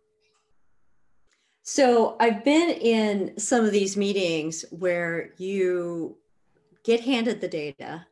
so 1.71 2.17
I've 2.19 2.45
been 2.45 2.71
in 2.71 3.39
some 3.39 3.63
of 3.63 3.73
these 3.73 3.95
meetings 3.95 4.65
where 4.71 5.35
you 5.37 6.17
get 6.83 7.01
handed 7.01 7.43
the 7.43 7.47
data 7.47 8.07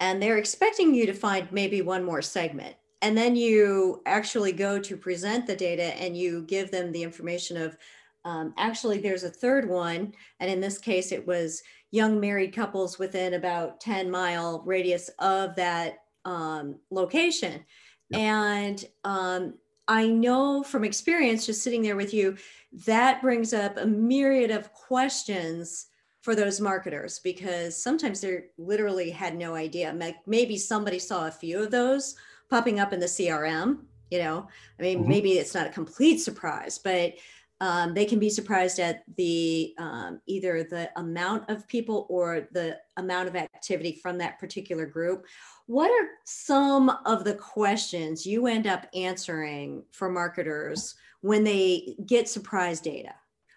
and 0.00 0.22
they're 0.22 0.38
expecting 0.38 0.94
you 0.94 1.04
to 1.04 1.12
find 1.12 1.46
maybe 1.52 1.82
one 1.82 2.02
more 2.02 2.22
segment. 2.22 2.74
And 3.02 3.14
then 3.14 3.36
you 3.36 4.00
actually 4.06 4.52
go 4.52 4.78
to 4.78 4.96
present 4.96 5.46
the 5.46 5.54
data 5.54 5.94
and 6.00 6.16
you 6.16 6.44
give 6.44 6.70
them 6.70 6.90
the 6.90 7.02
information 7.02 7.58
of 7.58 7.76
um, 8.24 8.54
actually 8.56 8.98
there's 8.98 9.24
a 9.24 9.30
third 9.30 9.68
one. 9.68 10.14
And 10.40 10.50
in 10.50 10.58
this 10.58 10.78
case, 10.78 11.12
it 11.12 11.26
was 11.26 11.62
young 11.90 12.18
married 12.18 12.54
couples 12.54 12.98
within 12.98 13.34
about 13.34 13.78
10 13.78 14.10
mile 14.10 14.62
radius 14.64 15.10
of 15.18 15.54
that 15.56 15.98
um, 16.26 16.78
location. 16.90 17.64
Yep. 18.10 18.20
And 18.20 18.84
um, 19.04 19.54
I 19.88 20.06
know 20.06 20.62
from 20.62 20.84
experience, 20.84 21.46
just 21.46 21.62
sitting 21.62 21.80
there 21.80 21.96
with 21.96 22.12
you, 22.12 22.36
that 22.84 23.22
brings 23.22 23.54
up 23.54 23.78
a 23.78 23.86
myriad 23.86 24.50
of 24.50 24.72
questions 24.72 25.86
for 26.20 26.34
those 26.34 26.60
marketers 26.60 27.20
because 27.20 27.80
sometimes 27.80 28.20
they 28.20 28.40
literally 28.58 29.10
had 29.10 29.36
no 29.36 29.54
idea. 29.54 30.14
Maybe 30.26 30.58
somebody 30.58 30.98
saw 30.98 31.28
a 31.28 31.30
few 31.32 31.62
of 31.62 31.70
those 31.70 32.16
popping 32.50 32.80
up 32.80 32.92
in 32.92 33.00
the 33.00 33.06
CRM. 33.06 33.78
You 34.10 34.18
know, 34.18 34.48
I 34.78 34.82
mean, 34.82 35.00
mm-hmm. 35.00 35.08
maybe 35.08 35.32
it's 35.32 35.54
not 35.54 35.66
a 35.66 35.70
complete 35.70 36.18
surprise, 36.18 36.78
but 36.78 37.14
um, 37.60 37.94
they 37.94 38.04
can 38.04 38.18
be 38.18 38.28
surprised 38.28 38.78
at 38.78 39.02
the 39.16 39.74
um, 39.78 40.20
either 40.26 40.62
the 40.62 40.90
amount 40.96 41.48
of 41.48 41.66
people 41.68 42.06
or 42.10 42.48
the 42.52 42.78
amount 42.98 43.28
of 43.28 43.36
activity 43.36 43.98
from 44.02 44.18
that 44.18 44.38
particular 44.38 44.84
group. 44.84 45.24
What 45.66 45.90
are 45.90 46.08
some 46.24 46.90
of 47.06 47.24
the 47.24 47.34
questions 47.34 48.26
you 48.26 48.46
end 48.46 48.66
up 48.66 48.86
answering 48.94 49.84
for 49.92 50.10
marketers 50.10 50.94
when 51.22 51.44
they 51.44 51.96
get 52.06 52.28
surprise 52.28 52.80
data? 52.80 53.14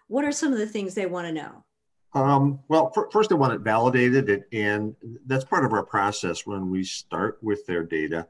What 0.08 0.24
are 0.24 0.32
some 0.32 0.52
of 0.52 0.58
the 0.58 0.66
things 0.66 0.94
they 0.94 1.06
want 1.06 1.26
to 1.26 1.32
know? 1.32 1.64
Um, 2.12 2.60
well, 2.68 2.90
for, 2.92 3.08
first, 3.12 3.28
they 3.28 3.36
want 3.36 3.52
it 3.52 3.60
validated, 3.60 4.44
and 4.52 4.96
that's 5.26 5.44
part 5.44 5.64
of 5.64 5.72
our 5.72 5.84
process 5.84 6.44
when 6.44 6.68
we 6.68 6.82
start 6.82 7.38
with 7.42 7.64
their 7.66 7.84
data. 7.84 8.26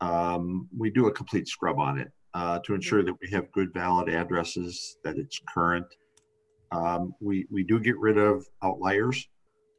Um, 0.00 0.68
we 0.74 0.88
do 0.88 1.08
a 1.08 1.12
complete 1.12 1.46
scrub 1.46 1.78
on 1.78 1.98
it 1.98 2.10
uh, 2.34 2.58
to 2.60 2.74
ensure 2.74 3.02
that 3.02 3.14
we 3.20 3.30
have 3.30 3.50
good 3.52 3.72
valid 3.72 4.08
addresses, 4.08 4.96
that 5.04 5.16
it's 5.16 5.40
current. 5.52 5.86
Um, 6.72 7.14
we, 7.20 7.46
we 7.50 7.64
do 7.64 7.80
get 7.80 7.98
rid 7.98 8.18
of 8.18 8.46
outliers 8.62 9.28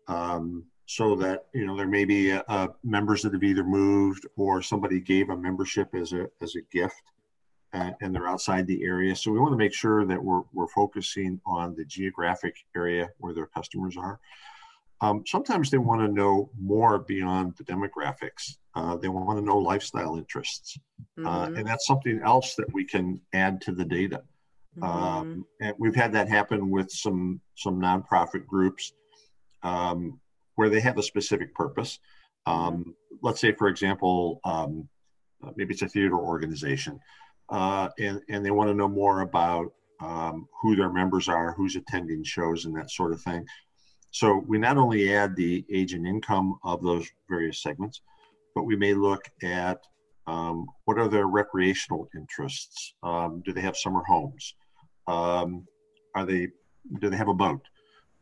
um, 0.08 0.66
so 0.86 1.16
that, 1.16 1.46
you 1.54 1.66
know, 1.66 1.78
there 1.78 1.88
may 1.88 2.04
be 2.04 2.34
uh, 2.34 2.68
members 2.84 3.22
that 3.22 3.34
have 3.34 3.44
either 3.44 3.64
moved 3.64 4.28
or 4.36 4.62
somebody 4.62 5.00
gave 5.00 5.30
a 5.30 5.38
membership 5.38 5.88
as 5.96 6.12
a, 6.12 6.28
as 6.42 6.56
a 6.56 6.62
gift 6.72 7.02
and, 7.74 7.96
and 8.02 8.14
they're 8.14 8.28
outside 8.28 8.68
the 8.68 8.84
area. 8.84 9.16
So 9.16 9.32
we 9.32 9.40
want 9.40 9.54
to 9.54 9.58
make 9.58 9.74
sure 9.74 10.06
that 10.06 10.22
we're, 10.22 10.42
we're 10.52 10.68
focusing 10.68 11.40
on 11.46 11.76
the 11.76 11.86
geographic 11.86 12.56
area 12.76 13.10
where 13.20 13.34
their 13.34 13.48
customers 13.48 13.96
are. 13.98 14.20
Um, 15.00 15.24
sometimes 15.26 15.70
they 15.70 15.78
want 15.78 16.02
to 16.02 16.08
know 16.08 16.52
more 16.60 17.00
beyond 17.00 17.56
the 17.58 17.64
demographics. 17.64 18.58
Uh, 18.74 18.96
they 18.96 19.10
want 19.10 19.38
to 19.38 19.46
know 19.46 19.58
lifestyle 19.58 20.16
interests. 20.18 20.78
Uh, 21.18 21.22
mm-hmm. 21.22 21.28
Uh, 21.28 21.58
and 21.58 21.68
that's 21.68 21.86
something 21.86 22.22
else 22.24 22.56
that 22.56 22.72
we 22.74 22.86
can 22.86 23.20
add 23.34 23.60
to 23.62 23.72
the 23.72 23.86
data. 23.86 24.22
Mm-hmm. 24.78 24.84
Um, 24.84 25.46
and 25.60 25.76
we've 25.78 25.96
had 25.96 26.14
that 26.14 26.30
happen 26.30 26.70
with 26.70 26.90
some, 26.90 27.42
some 27.56 27.80
nonprofit 27.82 28.46
groups 28.46 28.94
um, 29.64 30.20
where 30.56 30.70
they 30.70 30.80
have 30.80 30.98
a 30.98 31.04
specific 31.04 31.54
purpose. 31.54 32.00
Um, 32.46 32.96
let's 33.22 33.42
say, 33.42 33.52
for 33.52 33.68
example, 33.68 34.40
um, 34.46 34.88
maybe 35.56 35.74
it's 35.74 35.82
a 35.82 35.90
theater 35.90 36.18
organization, 36.18 37.00
uh, 37.50 37.90
and, 38.00 38.22
and 38.30 38.46
they 38.46 38.52
want 38.52 38.70
to 38.70 38.74
know 38.74 38.88
more 38.88 39.22
about 39.22 39.74
um, 40.00 40.48
who 40.62 40.76
their 40.76 40.92
members 40.92 41.28
are, 41.28 41.54
who's 41.54 41.76
attending 41.76 42.24
shows, 42.24 42.66
and 42.66 42.76
that 42.76 42.90
sort 42.90 43.12
of 43.12 43.22
thing. 43.22 43.46
So 44.12 44.44
we 44.48 44.58
not 44.58 44.78
only 44.78 45.14
add 45.14 45.36
the 45.36 45.66
age 45.72 45.94
and 45.94 46.08
income 46.08 46.58
of 46.64 46.82
those 46.82 47.08
various 47.30 47.62
segments, 47.62 48.02
but 48.56 48.64
we 48.64 48.76
may 48.76 48.94
look 48.94 49.24
at 49.44 49.80
um, 50.28 50.66
what 50.86 50.98
are 50.98 51.08
their 51.08 51.28
recreational 51.28 52.08
interests? 52.16 52.94
Um, 53.04 53.42
do 53.46 53.54
they 53.54 53.62
have 53.62 53.76
summer 53.76 54.04
homes? 54.08 54.56
Um, 55.08 55.66
are 56.16 56.26
they 56.26 56.50
do 57.00 57.10
they 57.10 57.18
have 57.18 57.28
a 57.28 57.34
boat? 57.34 57.62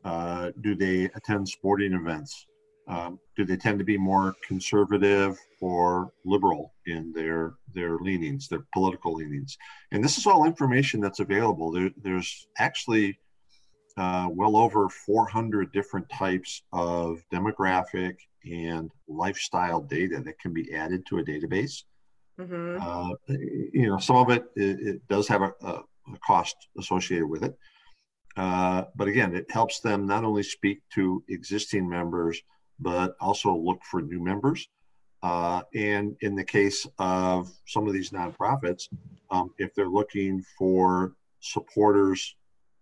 Uh, 0.04 0.52
do 0.62 0.76
they 0.76 1.06
attend 1.16 1.48
sporting 1.48 1.94
events? 1.94 2.46
Um, 2.88 3.20
do 3.38 3.46
they 3.46 3.58
tend 3.58 3.78
to 3.80 3.86
be 3.86 3.98
more 3.98 4.36
conservative 4.48 5.38
or 5.62 6.12
liberal 6.26 6.74
in 6.88 7.12
their 7.14 7.54
their 7.74 7.98
leanings, 8.00 8.48
their 8.48 8.66
political 8.74 9.14
leanings? 9.14 9.58
And 9.92 10.04
this 10.04 10.18
is 10.18 10.26
all 10.26 10.46
information 10.46 11.00
that's 11.00 11.20
available. 11.20 11.72
There, 11.72 11.92
there's 12.02 12.48
actually 12.58 13.20
uh, 13.98 14.30
well 14.32 14.56
over 14.56 14.90
400 14.90 15.72
different 15.72 16.10
types 16.10 16.64
of 16.72 17.22
demographic 17.32 18.16
and 18.46 18.90
lifestyle 19.08 19.82
data 19.82 20.22
that 20.24 20.40
can 20.40 20.54
be 20.54 20.74
added 20.74 21.06
to 21.08 21.20
a 21.20 21.24
database. 21.24 21.84
Mm-hmm. 22.40 22.78
Uh, 22.82 23.10
you 23.74 23.88
know, 23.88 23.98
some 23.98 24.16
of 24.16 24.30
it, 24.30 24.46
it, 24.56 24.80
it 24.80 25.08
does 25.10 25.28
have 25.28 25.42
a, 25.42 25.52
a, 25.64 25.84
cost 26.26 26.56
associated 26.80 27.28
with 27.28 27.44
it. 27.44 27.56
Uh, 28.36 28.86
but 28.96 29.08
again, 29.08 29.36
it 29.36 29.52
helps 29.52 29.80
them 29.82 30.08
not 30.08 30.24
only 30.24 30.42
speak 30.42 30.80
to 30.94 31.24
existing 31.30 31.88
members, 31.88 32.42
but 32.80 33.16
also 33.20 33.56
look 33.56 33.80
for 33.84 34.02
new 34.02 34.20
members. 34.20 34.68
Uh, 35.22 35.62
and 35.76 36.16
in 36.22 36.36
the 36.36 36.44
case 36.44 36.88
of 36.98 37.52
some 37.68 37.86
of 37.86 37.94
these 37.94 38.12
nonprofits, 38.12 38.88
um, 39.30 39.52
if 39.58 39.76
they're 39.76 39.90
looking 39.90 40.42
for 40.58 41.14
supporters 41.42 42.36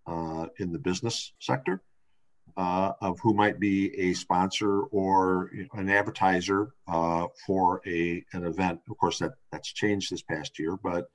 uh, 0.06 0.46
in 0.60 0.72
the 0.72 0.80
business 0.80 1.34
sector 1.40 1.82
uh, 2.58 2.94
of 3.02 3.20
who 3.20 3.34
might 3.34 3.60
be 3.60 3.96
a 4.00 4.14
sponsor 4.14 4.82
or 4.86 5.52
an 5.74 5.90
advertiser 5.90 6.74
uh, 6.88 7.28
for 7.46 7.82
a 7.86 8.24
an 8.34 8.46
event. 8.46 8.82
Of 8.90 8.98
course, 8.98 9.20
that 9.20 9.34
that's 9.52 9.72
changed 9.72 10.12
this 10.12 10.24
past 10.24 10.58
year, 10.58 10.76
but 10.76 11.08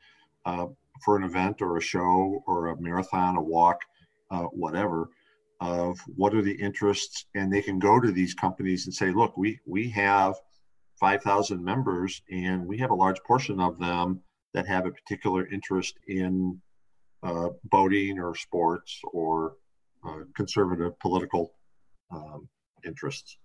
uh, 0.46 0.66
for 1.04 1.16
an 1.16 1.24
event 1.24 1.60
or 1.60 1.76
a 1.76 1.82
show 1.82 2.42
or 2.46 2.68
a 2.68 2.80
marathon, 2.80 3.36
a 3.36 3.42
walk, 3.42 3.80
uh, 4.30 4.44
whatever, 4.44 5.08
of 5.60 5.98
what 6.16 6.34
are 6.34 6.42
the 6.42 6.54
interests, 6.54 7.26
and 7.34 7.52
they 7.52 7.62
can 7.62 7.80
go 7.80 7.98
to 7.98 8.12
these 8.12 8.34
companies 8.34 8.86
and 8.86 8.94
say, 8.94 9.10
"Look, 9.10 9.36
we 9.36 9.60
we 9.66 9.90
have." 9.90 10.36
5,000 11.00 11.64
members, 11.64 12.22
and 12.30 12.64
we 12.64 12.78
have 12.78 12.90
a 12.90 12.94
large 12.94 13.20
portion 13.24 13.58
of 13.58 13.76
them 13.76 14.20
that 14.54 14.68
have 14.68 14.86
a 14.86 14.92
particular 14.92 15.48
interest 15.48 15.98
in 16.06 16.60
uh, 17.24 17.48
boating 17.64 18.20
or 18.20 18.36
sports 18.36 19.00
or 19.12 19.56
conservative 20.34 20.98
political 20.98 21.52
um, 22.10 22.48
interests. 22.84 23.38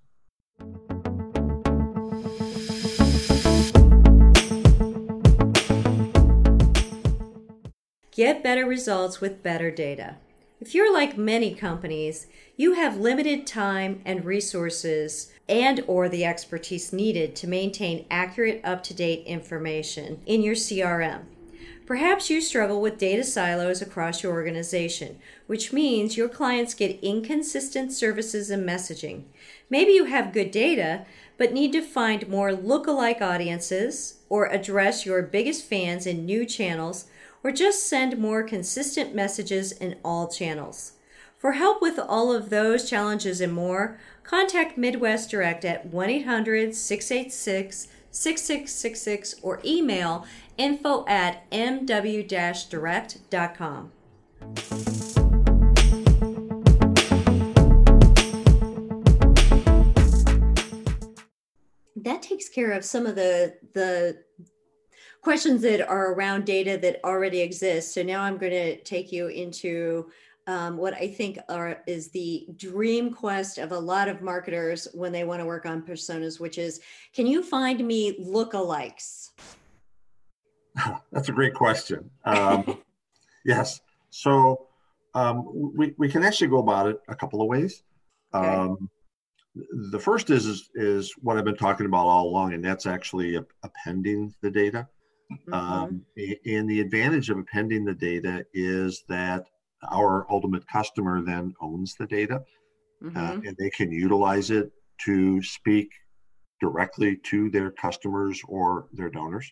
Get 8.12 8.44
better 8.44 8.66
results 8.66 9.22
with 9.22 9.44
better 9.44 9.70
data. 9.70 10.16
If 10.60 10.74
you're 10.74 10.92
like 10.92 11.20
many 11.20 11.54
companies, 11.54 12.26
you 12.56 12.74
have 12.74 12.98
limited 12.98 13.46
time 13.46 14.02
and 14.06 14.26
resources 14.26 15.32
and 15.48 15.84
or 15.86 16.10
the 16.10 16.26
expertise 16.26 16.92
needed 16.92 17.36
to 17.36 17.48
maintain 17.48 18.08
accurate 18.10 18.62
up-to-date 18.64 19.24
information 19.28 20.20
in 20.26 20.42
your 20.42 20.56
CRM. 20.56 21.26
Perhaps 21.88 22.30
you 22.30 22.42
struggle 22.42 22.82
with 22.82 22.98
data 22.98 23.24
silos 23.24 23.82
across 23.82 24.22
your 24.22 24.34
organization, 24.34 25.20
which 25.46 25.72
means 25.72 26.18
your 26.18 26.28
clients 26.28 26.74
get 26.74 27.00
inconsistent 27.02 27.94
services 27.94 28.50
and 28.50 28.68
messaging. 28.68 29.24
Maybe 29.70 29.94
you 29.94 30.04
have 30.04 30.34
good 30.34 30.52
data, 30.52 31.06
but 31.38 31.54
need 31.54 31.72
to 31.72 31.82
find 31.82 32.28
more 32.28 32.52
look-alike 32.52 33.22
audiences, 33.22 34.16
or 34.28 34.48
address 34.48 35.06
your 35.06 35.22
biggest 35.22 35.64
fans 35.64 36.06
in 36.06 36.26
new 36.26 36.46
channels, 36.46 37.06
or 37.42 37.54
just 37.54 37.88
send 37.88 38.18
more 38.18 38.44
consistent 38.44 39.16
messages 39.16 39.72
in 39.72 39.96
all 40.04 40.28
channels. 40.28 40.92
For 41.38 41.54
help 41.54 41.82
with 41.82 42.00
all 42.00 42.34
of 42.34 42.50
those 42.50 42.90
challenges 42.90 43.40
and 43.40 43.54
more, 43.54 43.98
contact 44.24 44.78
Midwest 44.78 45.30
Direct 45.30 45.64
at 45.64 45.86
1 45.86 46.10
800 46.10 46.76
686 46.76 47.88
6666 48.18 49.36
or 49.44 49.62
email 49.64 50.26
info 50.58 51.06
at 51.08 51.48
mw-direct.com. 51.52 53.92
That 61.96 62.24
takes 62.24 62.50
care 62.50 62.72
of 62.72 62.84
some 62.84 63.06
of 63.06 63.14
the 63.16 63.56
the 63.74 64.24
questions 65.22 65.62
that 65.62 65.88
are 65.88 66.14
around 66.14 66.46
data 66.46 66.80
that 66.82 67.00
already 67.04 67.42
exists. 67.42 67.94
So 67.94 68.02
now 68.02 68.24
I'm 68.24 68.38
going 68.38 68.54
to 68.54 68.82
take 68.84 69.12
you 69.12 69.28
into 69.28 70.10
um, 70.48 70.78
what 70.78 70.94
I 70.94 71.10
think 71.10 71.38
are 71.50 71.84
is 71.88 72.10
the 72.10 72.48
dream 72.56 73.14
quest 73.14 73.58
of 73.58 73.74
a 73.74 73.80
lot 73.80 74.08
of 74.08 74.22
marketers 74.22 74.88
when 74.94 75.12
they 75.12 75.26
want 75.26 75.42
to 75.42 75.46
work 75.46 75.66
on 75.66 75.82
personas, 75.82 76.40
which 76.40 76.58
is, 76.58 76.80
can 77.14 77.28
you 77.28 77.44
find 77.44 77.86
me 77.86 78.18
lookalikes? 78.24 79.32
That's 81.12 81.28
a 81.28 81.34
great 81.34 81.54
question. 81.54 82.10
Um, 82.24 82.80
yes. 83.46 83.82
So 84.10 84.68
um, 85.14 85.52
we, 85.76 85.94
we 85.98 86.08
can 86.08 86.24
actually 86.24 86.48
go 86.48 86.60
about 86.60 86.88
it 86.88 87.02
a 87.10 87.16
couple 87.16 87.42
of 87.42 87.50
ways. 87.50 87.84
Okay. 88.34 88.48
Um, 88.48 88.90
the 89.92 90.00
first 90.00 90.30
is, 90.30 90.46
is, 90.46 90.70
is 90.76 91.14
what 91.22 91.38
I've 91.38 91.46
been 91.46 91.58
talking 91.58 91.88
about 91.88 92.06
all 92.06 92.28
along, 92.28 92.54
and 92.54 92.64
that's 92.64 92.86
actually 92.86 93.38
appending 93.64 94.34
the 94.42 94.52
data. 94.52 94.88
Mm-hmm. 95.32 95.54
Um, 95.54 96.06
and 96.46 96.70
the 96.70 96.80
advantage 96.80 97.30
of 97.30 97.38
appending 97.38 97.84
the 97.84 97.94
data 97.94 98.46
is 98.54 99.04
that 99.10 99.48
our 99.90 100.26
ultimate 100.30 100.68
customer 100.68 101.22
then 101.22 101.54
owns 101.62 101.96
the 101.96 102.08
data. 102.08 102.44
mm-hmm. 103.04 103.18
uh, 103.18 103.34
and 103.46 103.56
they 103.58 103.70
can 103.70 103.92
utilize 103.92 104.52
it 104.52 104.72
to 105.00 105.42
speak 105.44 105.92
directly 106.60 107.18
to 107.18 107.50
their 107.50 107.72
customers 107.72 108.42
or 108.48 108.88
their 108.94 109.10
donors 109.10 109.52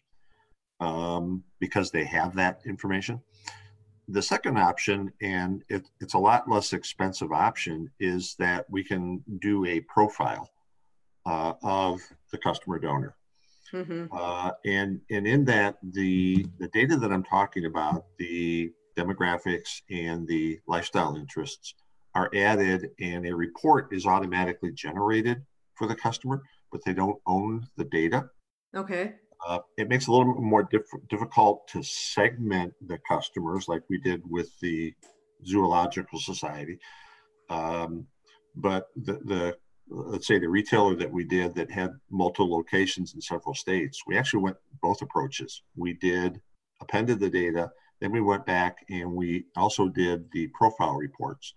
um, 0.80 1.44
because 1.60 1.92
they 1.92 2.04
have 2.04 2.36
that 2.36 2.62
information. 2.66 3.22
The 4.08 4.22
second 4.22 4.58
option, 4.58 5.12
and 5.22 5.64
it, 5.70 5.88
it's 6.00 6.14
a 6.14 6.20
lot 6.20 6.50
less 6.50 6.74
expensive 6.74 7.32
option, 7.32 7.90
is 8.00 8.36
that 8.38 8.66
we 8.70 8.84
can 8.84 9.24
do 9.40 9.66
a 9.66 9.82
profile 9.82 10.50
uh, 11.26 11.54
of 11.64 12.02
the 12.32 12.38
customer 12.38 12.78
donor. 12.78 13.16
Mm-hmm. 13.74 14.06
Uh, 14.16 14.52
and 14.64 15.02
and 15.10 15.26
in 15.26 15.44
that 15.46 15.78
the 15.82 16.46
the 16.60 16.68
data 16.68 16.98
that 16.98 17.12
I'm 17.12 17.24
talking 17.24 17.66
about, 17.66 18.06
the 18.20 18.72
demographics 18.98 19.82
and 19.90 20.28
the 20.28 20.60
lifestyle 20.68 21.16
interests 21.16 21.74
are 22.14 22.30
added, 22.34 22.90
and 23.00 23.26
a 23.26 23.36
report 23.36 23.94
is 23.94 24.06
automatically 24.06 24.72
generated 24.72 25.42
for 25.76 25.88
the 25.88 25.96
customer, 25.96 26.42
but 26.72 26.82
they 26.86 26.94
don't 26.94 27.20
own 27.28 27.68
the 27.78 27.84
data. 27.86 28.30
Okay. 28.76 29.16
Uh, 29.46 29.60
it 29.78 29.90
makes 29.90 30.08
it 30.08 30.10
a 30.10 30.14
little 30.14 30.34
more 30.36 30.64
diff- 30.64 31.08
difficult 31.10 31.68
to 31.68 31.84
segment 31.84 32.74
the 32.88 32.98
customers, 33.08 33.68
like 33.68 33.84
we 33.90 34.00
did 34.00 34.22
with 34.30 34.50
the 34.62 34.94
Zoological 35.46 36.20
Society. 36.20 36.80
Um, 37.50 38.08
but 38.56 38.88
the, 38.96 39.14
the 39.26 39.58
let's 39.90 40.26
say 40.26 40.40
the 40.40 40.50
retailer 40.50 40.96
that 40.96 41.12
we 41.12 41.24
did 41.24 41.54
that 41.56 41.70
had 41.70 41.92
multiple 42.10 42.50
locations 42.50 43.14
in 43.14 43.22
several 43.22 43.54
states, 43.54 44.02
we 44.08 44.18
actually 44.18 44.42
went 44.42 44.58
both 44.82 45.02
approaches. 45.02 45.62
We 45.76 45.94
did 45.94 46.42
appended 46.82 47.20
the 47.20 47.30
data, 47.30 47.72
then 48.02 48.12
we 48.12 48.22
went 48.22 48.46
back 48.46 48.78
and 48.90 49.12
we 49.12 49.46
also 49.56 49.88
did 49.88 50.26
the 50.32 50.48
profile 50.48 50.96
reports. 50.96 51.54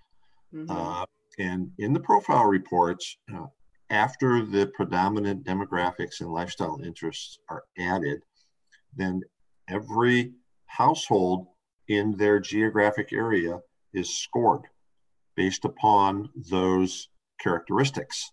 Mm-hmm. 0.55 0.71
Uh, 0.71 1.05
and 1.39 1.71
in 1.79 1.93
the 1.93 2.01
profile 2.01 2.45
reports, 2.45 3.17
uh, 3.35 3.47
after 3.91 4.45
the 4.45 4.67
predominant 4.75 5.45
demographics 5.45 6.21
and 6.21 6.31
lifestyle 6.31 6.81
interests 6.85 7.39
are 7.49 7.65
added, 7.79 8.23
then 8.97 9.23
every 9.69 10.33
household 10.67 11.47
in 11.89 12.17
their 12.17 12.39
geographic 12.39 13.13
area 13.13 13.61
is 13.95 14.19
scored 14.19 14.63
based 15.37 15.65
upon 15.65 16.29
those 16.51 17.09
characteristics. 17.41 18.31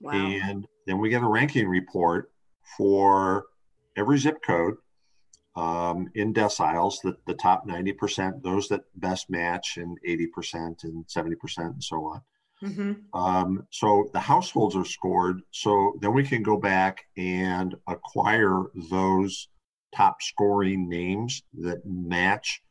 Wow. 0.00 0.12
And 0.14 0.66
then 0.86 0.98
we 0.98 1.10
get 1.10 1.22
a 1.22 1.28
ranking 1.28 1.68
report 1.68 2.30
for 2.76 3.44
every 3.96 4.18
zip 4.18 4.38
code 4.44 4.76
um, 5.56 6.10
in 6.14 6.34
deciles, 6.34 7.00
the, 7.02 7.16
the 7.26 7.34
top 7.34 7.66
90%, 7.66 8.42
those 8.42 8.68
that 8.68 8.82
best 8.96 9.30
match, 9.30 9.78
and 9.78 9.98
80% 10.06 10.84
and 10.84 11.06
70% 11.06 11.58
and 11.58 11.82
so 11.82 12.04
on. 12.04 12.20
Mm-hmm. 12.62 13.18
Um, 13.18 13.66
so 13.70 14.08
the 14.12 14.20
households 14.20 14.76
are 14.76 14.84
scored. 14.84 15.40
So 15.50 15.94
then 16.00 16.12
we 16.14 16.24
can 16.24 16.42
go 16.42 16.56
back 16.56 17.04
and 17.16 17.74
acquire 17.88 18.64
those 18.90 19.48
top 19.94 20.22
scoring 20.22 20.88
names 20.88 21.42
that 21.60 21.84
match 21.84 22.62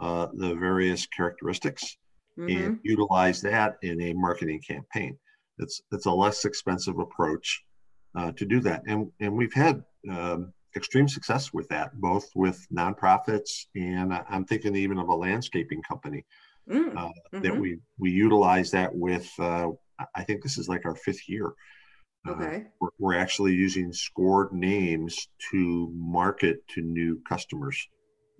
uh, 0.00 0.28
the 0.34 0.54
various 0.54 1.06
characteristics 1.06 1.96
mm-hmm. 2.38 2.64
and 2.64 2.78
utilize 2.82 3.40
that 3.42 3.76
in 3.82 4.00
a 4.02 4.12
marketing 4.14 4.60
campaign. 4.66 5.16
It's 5.58 5.82
it's 5.92 6.06
a 6.06 6.10
less 6.10 6.44
expensive 6.44 6.98
approach 6.98 7.62
uh, 8.16 8.32
to 8.32 8.44
do 8.44 8.60
that, 8.60 8.82
and 8.86 9.12
and 9.20 9.36
we've 9.36 9.52
had 9.52 9.84
um, 10.10 10.52
extreme 10.76 11.08
success 11.08 11.52
with 11.52 11.68
that, 11.68 12.00
both 12.00 12.28
with 12.34 12.66
nonprofits 12.72 13.66
and 13.74 14.12
I'm 14.28 14.44
thinking 14.44 14.76
even 14.76 14.98
of 14.98 15.08
a 15.08 15.14
landscaping 15.14 15.82
company 15.82 16.24
mm, 16.68 16.96
uh, 16.96 17.08
mm-hmm. 17.08 17.40
that 17.42 17.56
we 17.56 17.78
we 17.98 18.10
utilize 18.10 18.70
that 18.72 18.94
with. 18.94 19.30
Uh, 19.38 19.70
I 20.14 20.24
think 20.24 20.42
this 20.42 20.58
is 20.58 20.68
like 20.68 20.84
our 20.84 20.96
fifth 20.96 21.28
year. 21.28 21.52
Uh, 22.26 22.32
okay. 22.32 22.56
Uh, 22.56 22.60
we're, 22.80 22.88
we're, 22.98 23.14
actually 23.14 23.52
using 23.52 23.92
scored 23.92 24.52
names 24.52 25.28
to 25.50 25.92
market 25.94 26.66
to 26.68 26.80
new 26.80 27.20
customers 27.28 27.88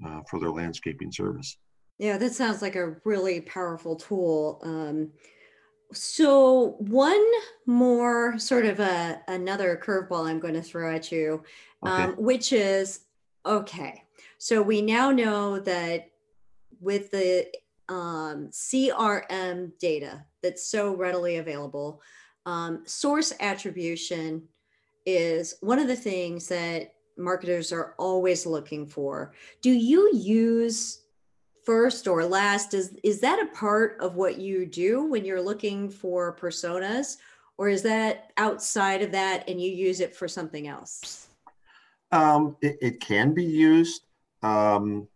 uh, 0.05 0.21
for 0.29 0.39
their 0.41 0.51
landscaping 0.51 1.11
service. 1.13 1.57
Yeah, 1.99 2.17
that 2.19 2.33
sounds 2.33 2.63
like 2.63 2.77
a 2.77 2.97
really 3.05 3.41
powerful 3.41 3.97
tool. 3.97 4.61
Um, 4.63 5.13
so 5.93 6.77
one 6.79 7.25
more 7.67 8.39
sort 8.39 8.65
of 8.65 8.81
a 8.81 9.21
another 9.29 9.81
curveball 9.83 10.29
I'm 10.29 10.41
going 10.41 10.55
to 10.55 10.63
throw 10.63 10.95
at 10.95 11.13
you, 11.13 11.43
okay. 11.85 12.05
um, 12.05 12.13
which 12.13 12.53
is 12.53 13.01
okay. 13.47 14.05
So 14.39 14.63
we 14.63 14.83
now 14.83 15.11
know 15.11 15.59
that 15.61 16.11
with 16.81 17.11
the 17.11 17.47
um, 17.89 18.49
CRM 18.51 19.73
data 19.79 20.25
that's 20.43 20.67
so 20.67 20.95
readily 20.95 21.37
available. 21.37 22.01
Um, 22.45 22.83
source 22.87 23.33
attribution 23.41 24.43
is 25.07 25.57
one 25.61 25.79
of 25.79 25.89
the 25.89 25.97
things 25.97 26.49
that 26.49 26.95
marketers 27.17 27.73
are 27.73 27.95
always 27.99 28.47
looking 28.47 28.87
for. 28.87 29.33
Do 29.61 29.71
you 29.71 30.11
use 30.15 31.02
first 31.65 32.07
or 32.09 32.25
last? 32.25 32.75
Is, 32.75 32.97
is 33.03 33.21
that 33.21 33.41
a 33.43 33.55
part 33.55 33.97
of 34.01 34.17
what 34.17 34.39
you 34.39 34.67
do 34.67 35.05
when 35.05 35.25
you're 35.25 35.41
looking 35.41 35.89
for 35.89 36.37
personas? 36.37 37.19
Or 37.59 37.69
is 37.69 37.83
that 37.83 38.33
outside 38.37 39.03
of 39.03 39.13
that 39.13 39.49
and 39.49 39.61
you 39.61 39.71
use 39.71 40.01
it 40.01 40.15
for 40.15 40.27
something 40.27 40.67
else? 40.69 41.29
Um, 42.11 42.57
it, 42.61 42.77
it, 42.81 43.01
can 43.01 43.33
be 43.33 43.45
used. 43.45 44.07
Um, 44.43 45.09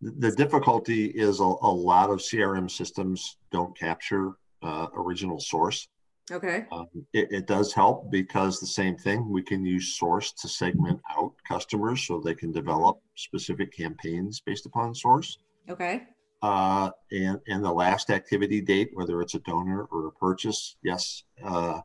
the 0.00 0.32
difficulty 0.32 1.06
is 1.06 1.40
a, 1.40 1.44
a, 1.44 1.72
lot 1.72 2.10
of 2.10 2.18
CRM 2.18 2.70
systems 2.70 3.38
don't 3.50 3.78
capture 3.78 4.32
uh, 4.62 4.88
original 4.94 5.40
source. 5.40 5.88
Okay. 6.30 6.66
Um, 6.70 6.88
it, 7.12 7.28
it, 7.30 7.46
does 7.46 7.72
help 7.72 8.10
because 8.10 8.60
the 8.60 8.66
same 8.66 8.96
thing, 8.96 9.28
we 9.28 9.42
can 9.42 9.64
use 9.64 9.96
source 9.96 10.32
to 10.32 10.48
segment 10.48 11.00
out 11.16 11.32
customers 11.46 12.06
so 12.06 12.20
they 12.20 12.34
can 12.34 12.52
develop 12.52 13.00
specific 13.16 13.72
campaigns 13.74 14.40
based 14.40 14.66
upon 14.66 14.94
source. 14.94 15.38
Okay. 15.68 16.02
Uh, 16.42 16.90
and, 17.12 17.38
and 17.46 17.64
the 17.64 17.72
last 17.72 18.10
activity 18.10 18.60
date, 18.60 18.90
whether 18.94 19.20
it's 19.20 19.34
a 19.34 19.40
donor 19.40 19.84
or 19.84 20.06
a 20.08 20.12
purchase, 20.12 20.76
yes. 20.82 21.22
Uh, 21.42 21.80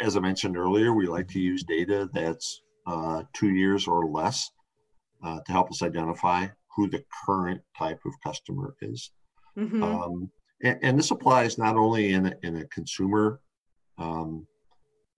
as 0.00 0.16
I 0.16 0.20
mentioned 0.20 0.56
earlier, 0.56 0.92
we 0.94 1.06
like 1.06 1.28
to 1.28 1.40
use 1.40 1.62
data 1.62 2.08
that's 2.12 2.62
uh, 2.86 3.22
two 3.34 3.50
years 3.50 3.86
or 3.86 4.06
less 4.06 4.50
uh, 5.22 5.40
to 5.40 5.52
help 5.52 5.70
us 5.70 5.82
identify 5.82 6.46
who 6.74 6.88
the 6.88 7.04
current 7.26 7.60
type 7.76 8.00
of 8.06 8.12
customer 8.24 8.74
is. 8.80 9.10
Mm-hmm. 9.58 9.82
Um, 9.82 10.30
and, 10.62 10.78
and, 10.82 10.98
this 10.98 11.10
applies 11.10 11.58
not 11.58 11.76
only 11.76 12.12
in 12.12 12.26
a, 12.26 12.34
in 12.42 12.56
a 12.56 12.64
consumer 12.66 13.40
um, 13.98 14.46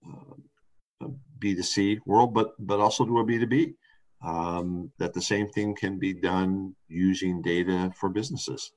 uh, 0.05 1.07
B2C 1.39 1.99
world, 2.05 2.33
but 2.33 2.53
but 2.59 2.79
also 2.79 3.05
to 3.05 3.19
a 3.19 3.23
B2B. 3.23 3.73
Um, 4.23 4.91
that 4.99 5.13
the 5.13 5.21
same 5.21 5.49
thing 5.49 5.75
can 5.75 5.97
be 5.97 6.13
done 6.13 6.75
using 6.87 7.41
data 7.41 7.91
for 7.99 8.09
businesses. 8.09 8.71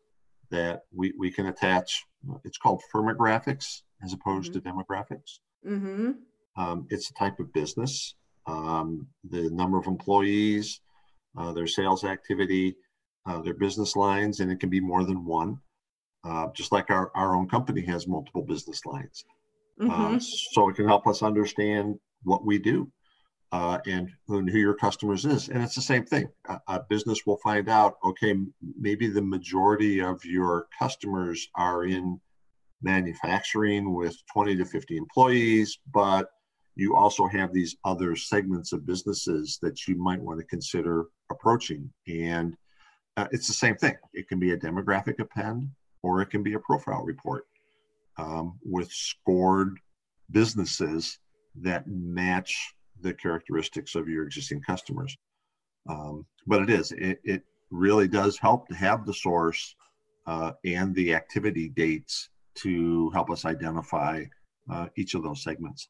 That 0.51 0.83
we, 0.93 1.13
we 1.19 1.31
can 1.31 1.47
attach. 1.47 2.05
It's 2.45 2.59
called 2.59 2.83
firmographics 2.95 3.83
as 4.03 4.13
opposed 4.13 4.53
mm-hmm. 4.53 4.61
to 4.61 4.73
demographics. 4.73 5.41
Mm-hmm. 5.67 6.13
Um, 6.57 6.87
it's 6.91 7.11
a 7.11 7.15
type 7.15 7.41
of 7.41 7.53
business. 7.53 8.15
Um, 8.47 9.07
the 9.29 9.51
number 9.51 9.79
of 9.79 9.87
employees, 9.87 10.81
uh, 11.37 11.53
their 11.53 11.67
sales 11.67 12.05
activity, 12.05 12.77
uh, 13.27 13.41
their 13.41 13.55
business 13.55 13.97
lines, 13.97 14.41
and 14.41 14.53
it 14.53 14.61
can 14.61 14.71
be 14.71 14.81
more 14.81 15.05
than 15.05 15.25
one. 15.25 15.59
Uh, 16.25 16.47
just 16.55 16.73
like 16.73 16.91
our, 16.91 17.11
our 17.15 17.37
own 17.37 17.49
company 17.49 17.85
has 17.85 18.07
multiple 18.07 18.43
business 18.43 18.87
lines. 18.87 19.25
Uh, 19.81 19.85
mm-hmm. 19.85 20.19
so 20.19 20.69
it 20.69 20.77
can 20.77 20.87
help 20.87 21.07
us 21.07 21.23
understand 21.23 21.99
what 22.23 22.47
we 22.47 22.59
do 22.59 22.91
uh, 23.55 23.79
and 23.87 24.11
who, 24.27 24.45
your 24.51 24.75
customers 24.75 25.25
is. 25.25 25.49
And 25.49 25.63
it's 25.63 25.77
the 25.77 25.81
same 25.81 26.05
thing. 26.05 26.29
A, 26.49 26.61
a 26.67 26.81
business 26.91 27.21
will 27.25 27.37
find 27.37 27.69
out, 27.69 27.99
okay, 28.05 28.35
maybe 28.81 29.07
the 29.07 29.23
majority 29.23 30.01
of 30.01 30.25
your 30.25 30.67
customers 30.77 31.49
are 31.55 31.85
in 31.85 32.21
manufacturing 32.83 33.95
with 33.95 34.17
20 34.33 34.57
to 34.57 34.65
50 34.65 34.97
employees, 34.97 35.79
but 35.93 36.31
you 36.75 36.97
also 36.97 37.29
have 37.29 37.53
these 37.53 37.77
other 37.85 38.17
segments 38.17 38.73
of 38.73 38.85
businesses 38.85 39.61
that 39.63 39.87
you 39.87 39.95
might 39.95 40.21
want 40.21 40.41
to 40.41 40.47
consider 40.47 41.05
approaching. 41.31 41.89
And 42.09 42.57
uh, 43.17 43.29
it's 43.31 43.47
the 43.47 43.55
same 43.55 43.77
thing. 43.77 43.95
It 44.15 44.27
can 44.29 44.41
be 44.41 44.51
a 44.51 44.57
demographic 44.57 45.21
append 45.21 45.71
or 46.03 46.21
it 46.23 46.27
can 46.27 46.43
be 46.43 46.55
a 46.55 46.59
profile 46.59 47.05
report 47.05 47.47
um, 48.19 48.59
with 48.65 48.91
scored 48.91 49.79
businesses 50.33 51.21
that 51.63 51.87
match 51.87 52.75
the 53.01 53.15
characteristics 53.15 53.95
of 53.95 54.09
your 54.09 54.25
existing 54.25 54.61
customers. 54.63 55.17
Um, 55.89 56.27
but 56.47 56.63
it 56.63 56.71
is, 56.71 56.93
it, 56.93 57.21
it, 57.25 57.43
really 57.71 58.07
does 58.07 58.39
help 58.39 58.69
to 58.69 58.75
have 58.75 59.05
the 59.05 59.13
source 59.13 59.75
uh, 60.27 60.53
and 60.65 60.95
the 60.95 61.13
activity 61.13 61.69
dates 61.69 62.29
to 62.55 63.11
help 63.11 63.31
us 63.31 63.45
identify 63.45 64.23
uh, 64.71 64.87
each 64.97 65.15
of 65.15 65.25
those 65.25 65.43
segments. 65.43 65.89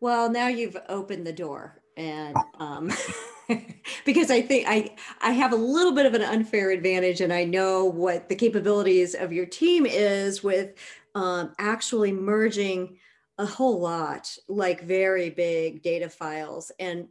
Well, 0.00 0.30
now 0.30 0.48
you've 0.48 0.76
opened 0.88 1.26
the 1.26 1.32
door, 1.32 1.82
and 1.96 2.36
um, 2.58 2.90
because 4.04 4.30
I 4.30 4.40
think 4.40 4.66
I 4.68 4.94
I 5.20 5.32
have 5.32 5.52
a 5.52 5.56
little 5.56 5.92
bit 5.92 6.06
of 6.06 6.14
an 6.14 6.22
unfair 6.22 6.70
advantage, 6.70 7.20
and 7.20 7.32
I 7.32 7.44
know 7.44 7.84
what 7.84 8.28
the 8.28 8.36
capabilities 8.36 9.14
of 9.14 9.32
your 9.32 9.46
team 9.46 9.86
is 9.86 10.42
with 10.42 10.74
um, 11.14 11.52
actually 11.58 12.12
merging 12.12 12.98
a 13.42 13.46
whole 13.46 13.80
lot, 13.80 14.34
like 14.48 14.82
very 14.82 15.28
big 15.28 15.82
data 15.82 16.08
files. 16.08 16.70
And 16.78 17.08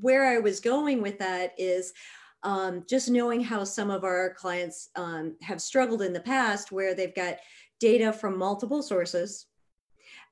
where 0.00 0.26
I 0.26 0.38
was 0.38 0.60
going 0.60 1.00
with 1.00 1.18
that 1.18 1.54
is 1.56 1.94
um, 2.42 2.84
just 2.86 3.08
knowing 3.08 3.42
how 3.42 3.64
some 3.64 3.90
of 3.90 4.04
our 4.04 4.34
clients 4.34 4.90
um, 4.94 5.36
have 5.42 5.60
struggled 5.60 6.02
in 6.02 6.12
the 6.12 6.20
past, 6.20 6.70
where 6.70 6.94
they've 6.94 7.14
got 7.14 7.38
data 7.78 8.12
from 8.12 8.36
multiple 8.38 8.82
sources. 8.82 9.46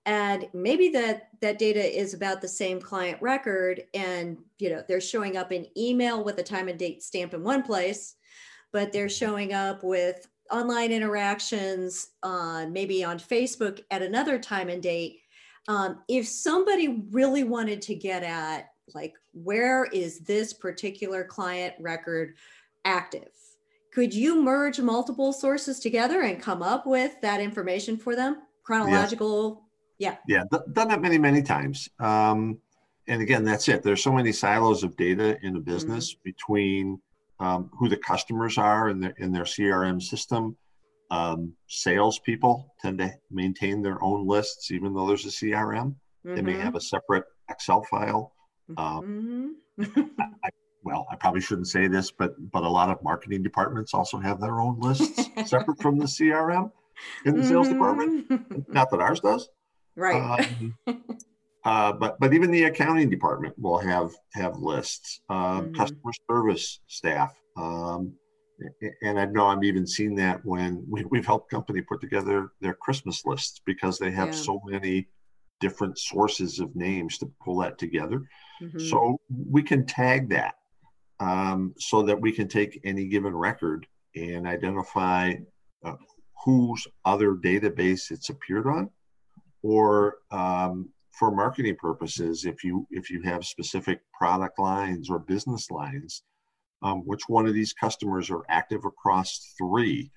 And 0.05 0.49
maybe 0.53 0.91
that 0.91 1.29
that 1.41 1.59
data 1.59 1.83
is 1.83 2.13
about 2.15 2.41
the 2.41 2.49
same 2.49 2.81
client 2.81 3.21
record, 3.21 3.85
and 3.95 4.39
you 4.59 4.71
know 4.71 4.83
they're 4.87 5.01
showing 5.01 5.37
up 5.37 5.51
in 5.51 5.67
email 5.77 6.23
with 6.25 6.39
a 6.39 6.43
time 6.43 6.69
and 6.69 6.79
date 6.79 7.03
stamp 7.03 7.35
in 7.35 7.43
one 7.43 7.63
place, 7.63 8.17
but 8.73 8.93
they're 8.93 9.09
showing 9.09 9.53
up 9.53 9.83
with 9.83 10.27
online 10.51 10.93
interactions 10.93 12.09
on 12.23 12.73
maybe 12.73 13.05
on 13.05 13.19
Facebook 13.19 13.83
at 13.91 14.03
another 14.03 14.39
time 14.39 14.69
and 14.69 14.83
date 14.83 15.21
um, 15.69 16.01
if 16.09 16.27
somebody 16.27 17.05
really 17.11 17.45
wanted 17.45 17.83
to 17.83 17.95
get 17.95 18.23
at 18.23 18.71
like 18.95 19.15
where 19.33 19.85
is 19.85 20.21
this 20.21 20.53
particular 20.55 21.23
client 21.23 21.75
record 21.79 22.35
active? 22.85 23.29
Could 23.93 24.15
you 24.15 24.43
merge 24.43 24.81
multiple 24.81 25.33
sources 25.33 25.79
together 25.79 26.23
and 26.23 26.41
come 26.41 26.63
up 26.63 26.87
with 26.87 27.21
that 27.21 27.41
information 27.41 27.99
for 27.99 28.17
them? 28.17 28.39
Chronological 28.63 29.63
yeah. 29.99 30.17
Yeah, 30.27 30.45
yeah 30.51 30.59
done 30.73 30.89
that 30.89 31.03
many 31.03 31.19
many 31.19 31.43
times. 31.43 31.89
Um, 32.01 32.59
and 33.07 33.21
again 33.21 33.45
that's 33.45 33.69
it. 33.69 33.83
There's 33.83 34.03
so 34.03 34.13
many 34.13 34.33
silos 34.33 34.83
of 34.83 34.97
data 34.97 35.39
in 35.43 35.57
a 35.57 35.61
business 35.61 36.15
mm-hmm. 36.15 36.23
between 36.25 37.01
um, 37.41 37.71
who 37.79 37.89
the 37.89 37.97
customers 37.99 38.57
are 38.57 38.89
in 38.89 39.01
their 39.01 39.15
in 39.19 39.33
their 39.33 39.45
crm 39.45 40.03
system 40.03 40.57
um, 41.11 41.55
salespeople 41.69 42.75
tend 42.81 42.99
to 42.99 43.11
maintain 43.31 43.83
their 43.83 44.03
own 44.03 44.27
lists, 44.27 44.71
even 44.71 44.95
though 44.95 45.07
there's 45.07 45.25
a 45.25 45.29
CRM. 45.29 45.95
Mm-hmm. 46.27 46.35
They 46.35 46.43
may 46.43 46.53
mm-hmm. 46.53 46.63
have 46.63 46.75
a 46.75 46.81
separate 46.81 47.25
Excel 47.51 47.83
file. 47.85 48.33
Um, 48.77 49.57
mm-hmm. 49.79 50.01
I, 50.45 50.51
well, 50.83 51.07
I 51.11 51.17
probably 51.17 51.41
shouldn't 51.41 51.69
say 51.69 51.89
this, 51.89 52.11
but 52.11 52.35
but 52.53 52.63
a 52.63 52.69
lot 52.69 52.91
of 52.91 53.03
marketing 53.03 53.43
departments 53.43 53.95
also 53.95 54.19
have 54.19 54.41
their 54.41 54.61
own 54.61 54.79
lists 54.81 55.29
separate 55.47 55.81
from 55.81 55.99
the 55.99 56.05
CRM 56.07 56.71
in 57.25 57.35
the 57.35 57.41
mm-hmm. 57.41 57.49
sales 57.49 57.69
department. 57.69 58.69
Not 58.69 58.91
that 58.91 59.01
ours 59.01 59.21
does, 59.21 59.49
right? 59.97 60.51
Um, 60.61 60.77
uh, 61.65 61.93
but 61.93 62.19
but 62.21 62.35
even 62.35 62.51
the 62.51 62.65
accounting 62.65 63.09
department 63.09 63.55
will 63.59 63.79
have 63.79 64.13
have 64.35 64.59
lists. 64.59 65.21
Um, 65.29 65.37
mm-hmm. 65.39 65.75
Customer 65.75 66.13
service 66.31 66.81
staff. 66.87 67.35
Um, 67.57 68.15
and 69.03 69.19
I 69.19 69.25
know 69.27 69.47
I've 69.47 69.65
even 69.65 69.87
seen 69.87 70.15
that 70.17 70.45
when 70.45 70.85
we, 70.89 71.05
have 71.15 71.27
helped 71.27 71.51
company 71.51 71.81
put 71.81 72.01
together 72.01 72.51
their 72.61 72.75
Christmas 72.75 73.25
lists 73.25 73.61
because 73.65 73.99
they 73.99 74.11
have 74.11 74.29
yeah. 74.29 74.35
so 74.35 74.61
many 74.67 75.07
different 75.61 75.99
sources 75.99 76.61
of 76.61 76.75
names 76.75 77.19
to 77.19 77.31
pull 77.45 77.59
that 77.59 77.79
together. 77.79 78.23
Mm-hmm. 78.63 78.79
So 78.79 79.21
we 79.29 79.63
can 79.63 79.87
tag 79.87 80.29
that 80.31 80.55
um, 81.21 81.75
so 81.79 82.03
that 82.03 82.21
we 82.21 82.33
can 82.33 82.49
take 82.49 82.81
any 82.85 83.07
given 83.07 83.35
record 83.35 83.87
and 84.15 84.47
identify 84.47 85.35
uh, 85.85 85.95
whose 86.45 86.87
other 87.05 87.35
database 87.35 88.11
it's 88.11 88.31
appeared 88.31 88.67
on, 88.67 88.91
or 89.63 90.19
um, 90.31 90.89
for 91.13 91.33
marketing 91.33 91.77
purposes, 91.77 92.45
if 92.45 92.63
you 92.63 92.87
if 92.91 93.11
you 93.11 93.21
have 93.23 93.45
specific 93.45 94.01
product 94.17 94.59
lines 94.59 95.11
or 95.11 95.19
business 95.19 95.71
lines 95.71 96.23
um, 96.83 97.03
which 97.07 97.23
one 97.29 97.47
of 97.47 97.55
these 97.55 97.73
customers 97.73 98.31
are 98.31 98.45
active 98.49 98.85
across 98.85 99.55
three 99.59 100.11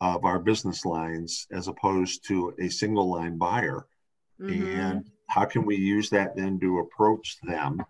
of 0.00 0.24
our 0.24 0.38
business 0.38 0.84
lines 0.84 1.46
as 1.52 1.68
opposed 1.68 2.26
to 2.28 2.54
a 2.60 2.68
single 2.68 3.10
line 3.10 3.38
buyer? 3.38 3.86
Mm-hmm. 4.40 4.66
and 4.66 5.10
how 5.28 5.44
can 5.44 5.64
we 5.64 5.76
use 5.76 6.10
that 6.10 6.34
then 6.34 6.58
to 6.58 6.80
approach 6.80 7.36
them 7.44 7.80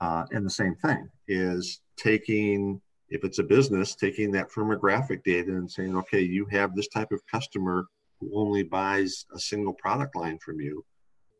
uh, 0.00 0.24
and 0.32 0.44
the 0.44 0.50
same 0.50 0.74
thing? 0.74 1.08
Is 1.28 1.80
taking 1.96 2.80
if 3.08 3.24
it's 3.24 3.38
a 3.38 3.44
business 3.44 3.94
taking 3.94 4.30
that 4.32 4.50
firmographic 4.50 5.22
data 5.24 5.52
and 5.52 5.70
saying 5.70 5.96
okay 5.96 6.20
you 6.20 6.44
have 6.46 6.74
this 6.74 6.88
type 6.88 7.12
of 7.12 7.20
customer 7.30 7.86
who 8.20 8.30
only 8.34 8.62
buys 8.62 9.26
a 9.34 9.38
single 9.38 9.74
product 9.74 10.16
line 10.16 10.38
from 10.38 10.60
you 10.60 10.84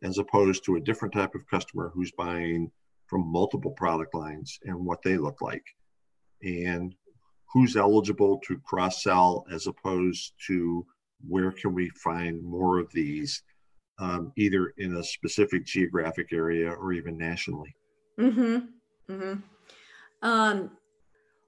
as 0.03 0.19
opposed 0.19 0.65
to 0.65 0.77
a 0.77 0.81
different 0.81 1.13
type 1.13 1.35
of 1.35 1.49
customer 1.49 1.91
who's 1.95 2.13
buying 2.13 2.71
from 3.07 3.27
multiple 3.27 3.73
product 3.73 4.15
lines 4.15 4.59
and 4.65 4.77
what 4.77 5.03
they 5.03 5.17
look 5.17 5.41
like 5.41 5.65
and 6.43 6.95
who's 7.53 7.77
eligible 7.77 8.41
to 8.47 8.59
cross 8.59 9.03
sell 9.03 9.47
as 9.51 9.67
opposed 9.67 10.33
to 10.47 10.85
where 11.27 11.53
can 11.53 11.73
we 11.73 11.89
find 11.91 12.43
more 12.43 12.79
of 12.79 12.93
these 12.93 13.43
um, 13.99 14.33
either 14.37 14.75
in 14.77 14.97
a 14.97 15.03
specific 15.03 15.65
geographic 15.65 16.33
area 16.33 16.71
or 16.71 16.93
even 16.93 17.17
nationally 17.17 17.75
mm-hmm. 18.19 18.59
Mm-hmm. 19.11 19.41
Um, 20.23 20.71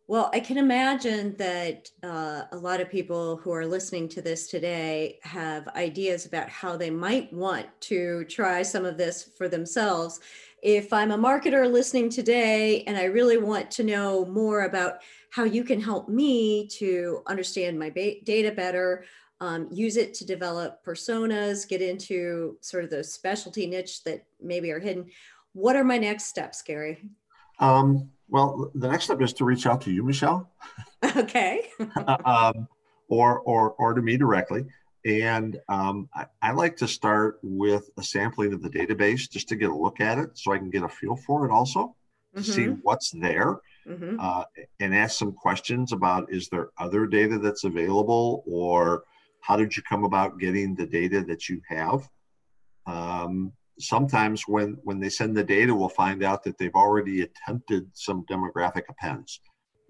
well 0.08 0.28
i 0.34 0.40
can 0.40 0.58
imagine 0.58 1.36
that 1.36 1.88
uh, 2.02 2.42
a 2.50 2.56
lot 2.56 2.80
of 2.80 2.90
people 2.90 3.36
who 3.36 3.52
are 3.52 3.66
listening 3.66 4.08
to 4.08 4.20
this 4.20 4.48
today 4.48 5.20
have 5.22 5.68
ideas 5.68 6.26
about 6.26 6.48
how 6.48 6.76
they 6.76 6.90
might 6.90 7.32
want 7.32 7.66
to 7.80 8.24
try 8.24 8.62
some 8.62 8.84
of 8.84 8.98
this 8.98 9.30
for 9.38 9.48
themselves 9.48 10.20
if 10.62 10.92
I'm 10.92 11.12
a 11.12 11.18
marketer 11.18 11.70
listening 11.70 12.10
today 12.10 12.82
and 12.84 12.96
I 12.96 13.04
really 13.04 13.38
want 13.38 13.70
to 13.72 13.84
know 13.84 14.24
more 14.26 14.62
about 14.62 15.02
how 15.30 15.44
you 15.44 15.62
can 15.62 15.80
help 15.80 16.08
me 16.08 16.66
to 16.78 17.22
understand 17.26 17.78
my 17.78 17.90
ba- 17.90 18.20
data 18.24 18.50
better, 18.50 19.04
um, 19.40 19.68
use 19.70 19.96
it 19.96 20.14
to 20.14 20.26
develop 20.26 20.84
personas, 20.84 21.68
get 21.68 21.80
into 21.80 22.56
sort 22.60 22.82
of 22.82 22.90
those 22.90 23.12
specialty 23.12 23.66
niche 23.66 24.02
that 24.04 24.24
maybe 24.40 24.70
are 24.70 24.80
hidden. 24.80 25.06
What 25.52 25.76
are 25.76 25.84
my 25.84 25.98
next 25.98 26.24
steps, 26.24 26.62
Gary? 26.62 27.08
Um, 27.60 28.10
well, 28.28 28.70
the 28.74 28.88
next 28.88 29.04
step 29.04 29.20
is 29.22 29.32
to 29.34 29.44
reach 29.44 29.66
out 29.66 29.80
to 29.82 29.90
you, 29.90 30.02
Michelle. 30.02 30.50
Okay. 31.16 31.68
um, 32.24 32.66
or, 33.08 33.38
or, 33.38 33.70
or 33.74 33.94
to 33.94 34.02
me 34.02 34.16
directly. 34.16 34.64
And 35.04 35.56
um, 35.68 36.08
I, 36.12 36.26
I, 36.42 36.50
like 36.50 36.76
to 36.78 36.88
start 36.88 37.38
with 37.44 37.88
a 37.96 38.02
sampling 38.02 38.52
of 38.52 38.62
the 38.62 38.68
database 38.68 39.30
just 39.30 39.48
to 39.50 39.56
get 39.56 39.70
a 39.70 39.76
look 39.76 40.00
at 40.00 40.18
it 40.18 40.36
so 40.36 40.52
I 40.52 40.58
can 40.58 40.70
get 40.70 40.82
a 40.82 40.88
feel 40.88 41.14
for 41.14 41.46
it 41.46 41.52
also, 41.52 41.94
mm-hmm. 42.36 42.42
see 42.42 42.64
what's 42.82 43.12
there, 43.12 43.60
mm-hmm. 43.86 44.16
uh, 44.18 44.42
and 44.80 44.92
ask 44.92 45.16
some 45.16 45.32
questions 45.32 45.92
about 45.92 46.32
is 46.32 46.48
there 46.48 46.70
other 46.78 47.06
data 47.06 47.38
that's 47.38 47.62
available 47.62 48.42
or 48.44 49.04
how 49.40 49.56
did 49.56 49.76
you 49.76 49.84
come 49.84 50.02
about 50.02 50.40
getting 50.40 50.74
the 50.74 50.86
data 50.86 51.22
that 51.24 51.48
you 51.48 51.60
have? 51.68 52.08
Um, 52.86 53.52
sometimes 53.78 54.42
when, 54.46 54.78
when 54.84 55.00
they 55.00 55.08
send 55.08 55.36
the 55.36 55.44
data, 55.44 55.74
we'll 55.74 55.88
find 55.88 56.22
out 56.22 56.42
that 56.44 56.58
they've 56.58 56.74
already 56.74 57.22
attempted 57.22 57.88
some 57.94 58.24
demographic 58.30 58.82
appends 58.88 59.40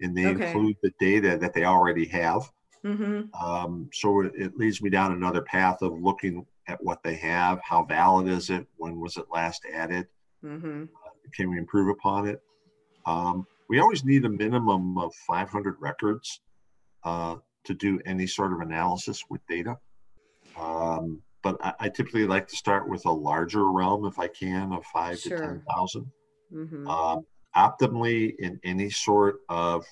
and 0.01 0.15
they 0.15 0.27
okay. 0.27 0.47
include 0.47 0.75
the 0.81 0.91
data 0.99 1.37
that 1.37 1.53
they 1.53 1.65
already 1.65 2.05
have 2.05 2.49
Mm-hmm. 2.85 3.43
Um, 3.43 3.89
so 3.91 4.21
it, 4.21 4.31
it, 4.35 4.57
leads 4.57 4.81
me 4.81 4.89
down 4.89 5.11
another 5.11 5.41
path 5.41 5.81
of 5.81 6.01
looking 6.01 6.45
at 6.67 6.81
what 6.81 7.03
they 7.03 7.15
have. 7.15 7.59
How 7.61 7.83
valid 7.83 8.27
is 8.27 8.49
it? 8.49 8.65
When 8.77 8.99
was 8.99 9.17
it 9.17 9.25
last 9.31 9.63
added? 9.73 10.07
Mm-hmm. 10.43 10.83
Uh, 10.83 11.09
can 11.33 11.49
we 11.49 11.57
improve 11.57 11.89
upon 11.89 12.27
it? 12.27 12.41
Um, 13.05 13.45
we 13.67 13.79
always 13.79 14.05
need 14.05 14.25
a 14.25 14.29
minimum 14.29 14.97
of 14.97 15.13
500 15.27 15.75
records 15.79 16.41
uh, 17.03 17.35
to 17.65 17.73
do 17.73 17.99
any 18.05 18.27
sort 18.27 18.53
of 18.53 18.61
analysis 18.61 19.23
with 19.29 19.41
data. 19.47 19.77
Um, 20.57 21.21
but 21.41 21.57
I, 21.63 21.73
I, 21.79 21.89
typically 21.89 22.25
like 22.25 22.47
to 22.47 22.55
start 22.55 22.89
with 22.89 23.05
a 23.05 23.11
larger 23.11 23.71
realm 23.71 24.05
if 24.05 24.19
I 24.19 24.27
can 24.27 24.73
of 24.73 24.85
five 24.85 25.19
sure. 25.19 25.37
to 25.37 25.45
10,000. 25.45 26.11
Mm-hmm. 26.53 26.87
Um, 26.87 27.25
optimally, 27.55 28.35
in 28.39 28.59
any 28.63 28.89
sort 28.89 29.39
of 29.49 29.85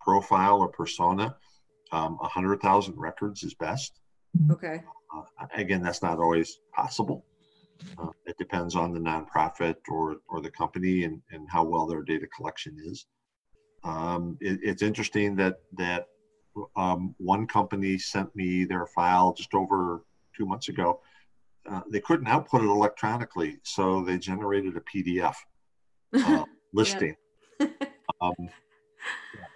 profile 0.00 0.58
or 0.58 0.68
persona, 0.68 1.36
um, 1.92 2.16
100,000 2.18 2.94
records 2.96 3.42
is 3.42 3.54
best. 3.54 4.00
Okay. 4.50 4.82
Uh, 5.14 5.46
again, 5.54 5.82
that's 5.82 6.02
not 6.02 6.18
always 6.18 6.60
possible. 6.74 7.24
Uh, 7.98 8.08
it 8.26 8.36
depends 8.38 8.76
on 8.76 8.92
the 8.92 9.00
nonprofit 9.00 9.76
or, 9.88 10.16
or 10.28 10.40
the 10.40 10.50
company 10.50 11.04
and, 11.04 11.20
and 11.30 11.46
how 11.50 11.64
well 11.64 11.86
their 11.86 12.02
data 12.02 12.26
collection 12.36 12.76
is. 12.84 13.06
Um, 13.82 14.38
it, 14.40 14.60
it's 14.62 14.82
interesting 14.82 15.36
that 15.36 15.56
that 15.76 16.06
um, 16.76 17.14
one 17.18 17.46
company 17.46 17.98
sent 17.98 18.34
me 18.34 18.64
their 18.64 18.86
file 18.86 19.34
just 19.34 19.54
over 19.54 20.04
two 20.36 20.46
months 20.46 20.68
ago. 20.68 21.00
Uh, 21.70 21.80
they 21.90 22.00
couldn't 22.00 22.26
output 22.26 22.62
it 22.62 22.66
electronically, 22.66 23.58
so 23.62 24.02
they 24.04 24.18
generated 24.18 24.76
a 24.76 24.80
PDF 24.80 25.34
uh, 26.14 26.44
listing. 26.72 27.16
um, 28.20 28.34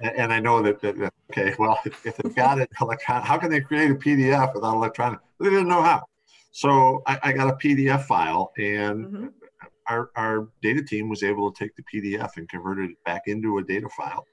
and 0.00 0.32
I 0.32 0.40
know 0.40 0.62
that, 0.62 0.80
that, 0.80 0.98
that 0.98 1.12
okay, 1.30 1.54
well, 1.58 1.78
if, 1.84 2.06
if 2.06 2.16
they've 2.16 2.34
got 2.34 2.58
it 2.58 2.70
electronic, 2.80 3.24
how 3.24 3.38
can 3.38 3.50
they 3.50 3.60
create 3.60 3.90
a 3.90 3.94
PDF 3.94 4.54
without 4.54 4.74
electronic? 4.74 5.20
They 5.40 5.50
didn't 5.50 5.68
know 5.68 5.82
how. 5.82 6.04
So 6.50 7.02
I, 7.06 7.18
I 7.24 7.32
got 7.32 7.48
a 7.48 7.56
PDF 7.56 8.04
file, 8.04 8.52
and 8.58 9.06
mm-hmm. 9.06 9.26
our, 9.88 10.10
our 10.16 10.48
data 10.62 10.82
team 10.82 11.08
was 11.08 11.22
able 11.22 11.52
to 11.52 11.64
take 11.64 11.72
the 11.76 11.82
PDF 11.92 12.36
and 12.36 12.48
convert 12.48 12.78
it 12.78 12.90
back 13.04 13.22
into 13.26 13.58
a 13.58 13.64
data 13.64 13.88
file. 13.96 14.26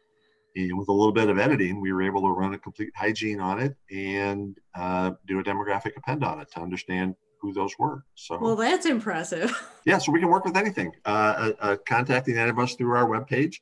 And 0.56 0.78
with 0.78 0.88
a 0.88 0.94
little 0.94 1.12
bit 1.12 1.30
of 1.30 1.38
editing, 1.38 1.82
we 1.82 1.92
were 1.92 2.02
able 2.02 2.22
to 2.22 2.30
run 2.30 2.54
a 2.54 2.58
complete 2.58 2.92
hygiene 2.96 3.40
on 3.40 3.60
it 3.60 3.76
and 3.92 4.58
uh, 4.74 5.12
do 5.28 5.40
a 5.40 5.44
demographic 5.44 5.98
append 5.98 6.24
on 6.24 6.40
it 6.40 6.50
to 6.52 6.62
understand 6.62 7.16
who 7.42 7.54
those 7.54 7.78
were. 7.78 8.04
So, 8.16 8.40
well, 8.40 8.56
that's 8.56 8.86
impressive. 8.86 9.54
yeah, 9.86 9.98
so 9.98 10.12
we 10.12 10.20
can 10.20 10.30
work 10.30 10.46
with 10.46 10.58
anything. 10.58 10.94
Uh, 11.06 11.10
uh, 11.10 11.52
uh, 11.60 11.78
contacting 11.88 12.38
any 12.38 12.50
of 12.50 12.58
us 12.58 12.76
through 12.76 12.96
our 12.96 13.06
webpage. 13.06 13.58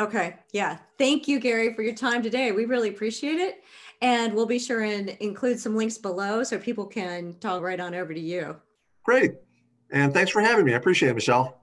Okay. 0.00 0.36
Yeah. 0.52 0.78
Thank 0.98 1.28
you, 1.28 1.38
Gary, 1.38 1.74
for 1.74 1.82
your 1.82 1.94
time 1.94 2.22
today. 2.22 2.50
We 2.50 2.64
really 2.64 2.88
appreciate 2.88 3.38
it. 3.38 3.62
And 4.00 4.32
we'll 4.32 4.46
be 4.46 4.58
sure 4.58 4.82
and 4.82 5.10
include 5.20 5.60
some 5.60 5.76
links 5.76 5.98
below 5.98 6.42
so 6.42 6.58
people 6.58 6.86
can 6.86 7.34
talk 7.34 7.62
right 7.62 7.78
on 7.78 7.94
over 7.94 8.12
to 8.12 8.20
you. 8.20 8.56
Great. 9.04 9.34
And 9.92 10.12
thanks 10.12 10.30
for 10.30 10.40
having 10.40 10.64
me. 10.64 10.72
I 10.72 10.76
appreciate 10.76 11.10
it, 11.10 11.14
Michelle. 11.14 11.61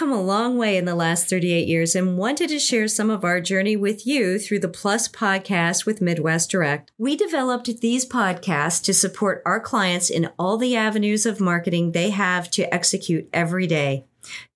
Come 0.00 0.10
a 0.10 0.22
long 0.22 0.56
way 0.56 0.78
in 0.78 0.86
the 0.86 0.94
last 0.94 1.28
38 1.28 1.68
years 1.68 1.94
and 1.94 2.16
wanted 2.16 2.48
to 2.48 2.58
share 2.58 2.88
some 2.88 3.10
of 3.10 3.22
our 3.22 3.38
journey 3.38 3.76
with 3.76 4.06
you 4.06 4.38
through 4.38 4.58
the 4.58 4.66
Plus 4.66 5.06
podcast 5.06 5.84
with 5.84 6.00
Midwest 6.00 6.50
Direct. 6.50 6.90
We 6.96 7.16
developed 7.16 7.82
these 7.82 8.08
podcasts 8.08 8.82
to 8.84 8.94
support 8.94 9.42
our 9.44 9.60
clients 9.60 10.08
in 10.08 10.30
all 10.38 10.56
the 10.56 10.74
avenues 10.74 11.26
of 11.26 11.38
marketing 11.38 11.92
they 11.92 12.08
have 12.08 12.50
to 12.52 12.72
execute 12.72 13.28
every 13.34 13.66
day. 13.66 14.06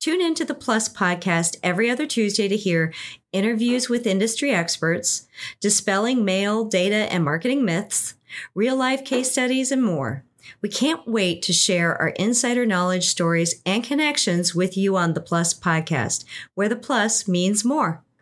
Tune 0.01 0.23
into 0.23 0.47
the 0.47 0.55
Plus 0.55 0.89
podcast 0.89 1.57
every 1.63 1.91
other 1.91 2.07
Tuesday 2.07 2.49
to 2.49 2.57
hear 2.57 2.95
interviews 3.31 3.91
with 3.91 4.07
industry 4.07 4.51
experts, 4.51 5.29
dispelling 5.61 6.25
mail, 6.25 6.65
data, 6.65 7.13
and 7.13 7.23
marketing 7.23 7.67
myths, 7.67 8.15
real 8.55 8.77
life 8.77 9.05
case 9.05 9.33
studies, 9.33 9.71
and 9.71 9.85
more. 9.85 10.25
We 10.61 10.69
can't 10.69 11.07
wait 11.09 11.43
to 11.43 11.53
share 11.53 12.01
our 12.01 12.11
insider 12.11 12.65
knowledge, 12.65 13.07
stories, 13.07 13.61
and 13.67 13.83
connections 13.83 14.55
with 14.55 14.77
you 14.77 14.97
on 14.97 15.15
the 15.15 15.21
Plus 15.21 15.53
podcast, 15.55 16.25
where 16.55 16.69
the 16.69 16.77
plus 16.77 17.27
means 17.27 17.65
more. 17.65 18.04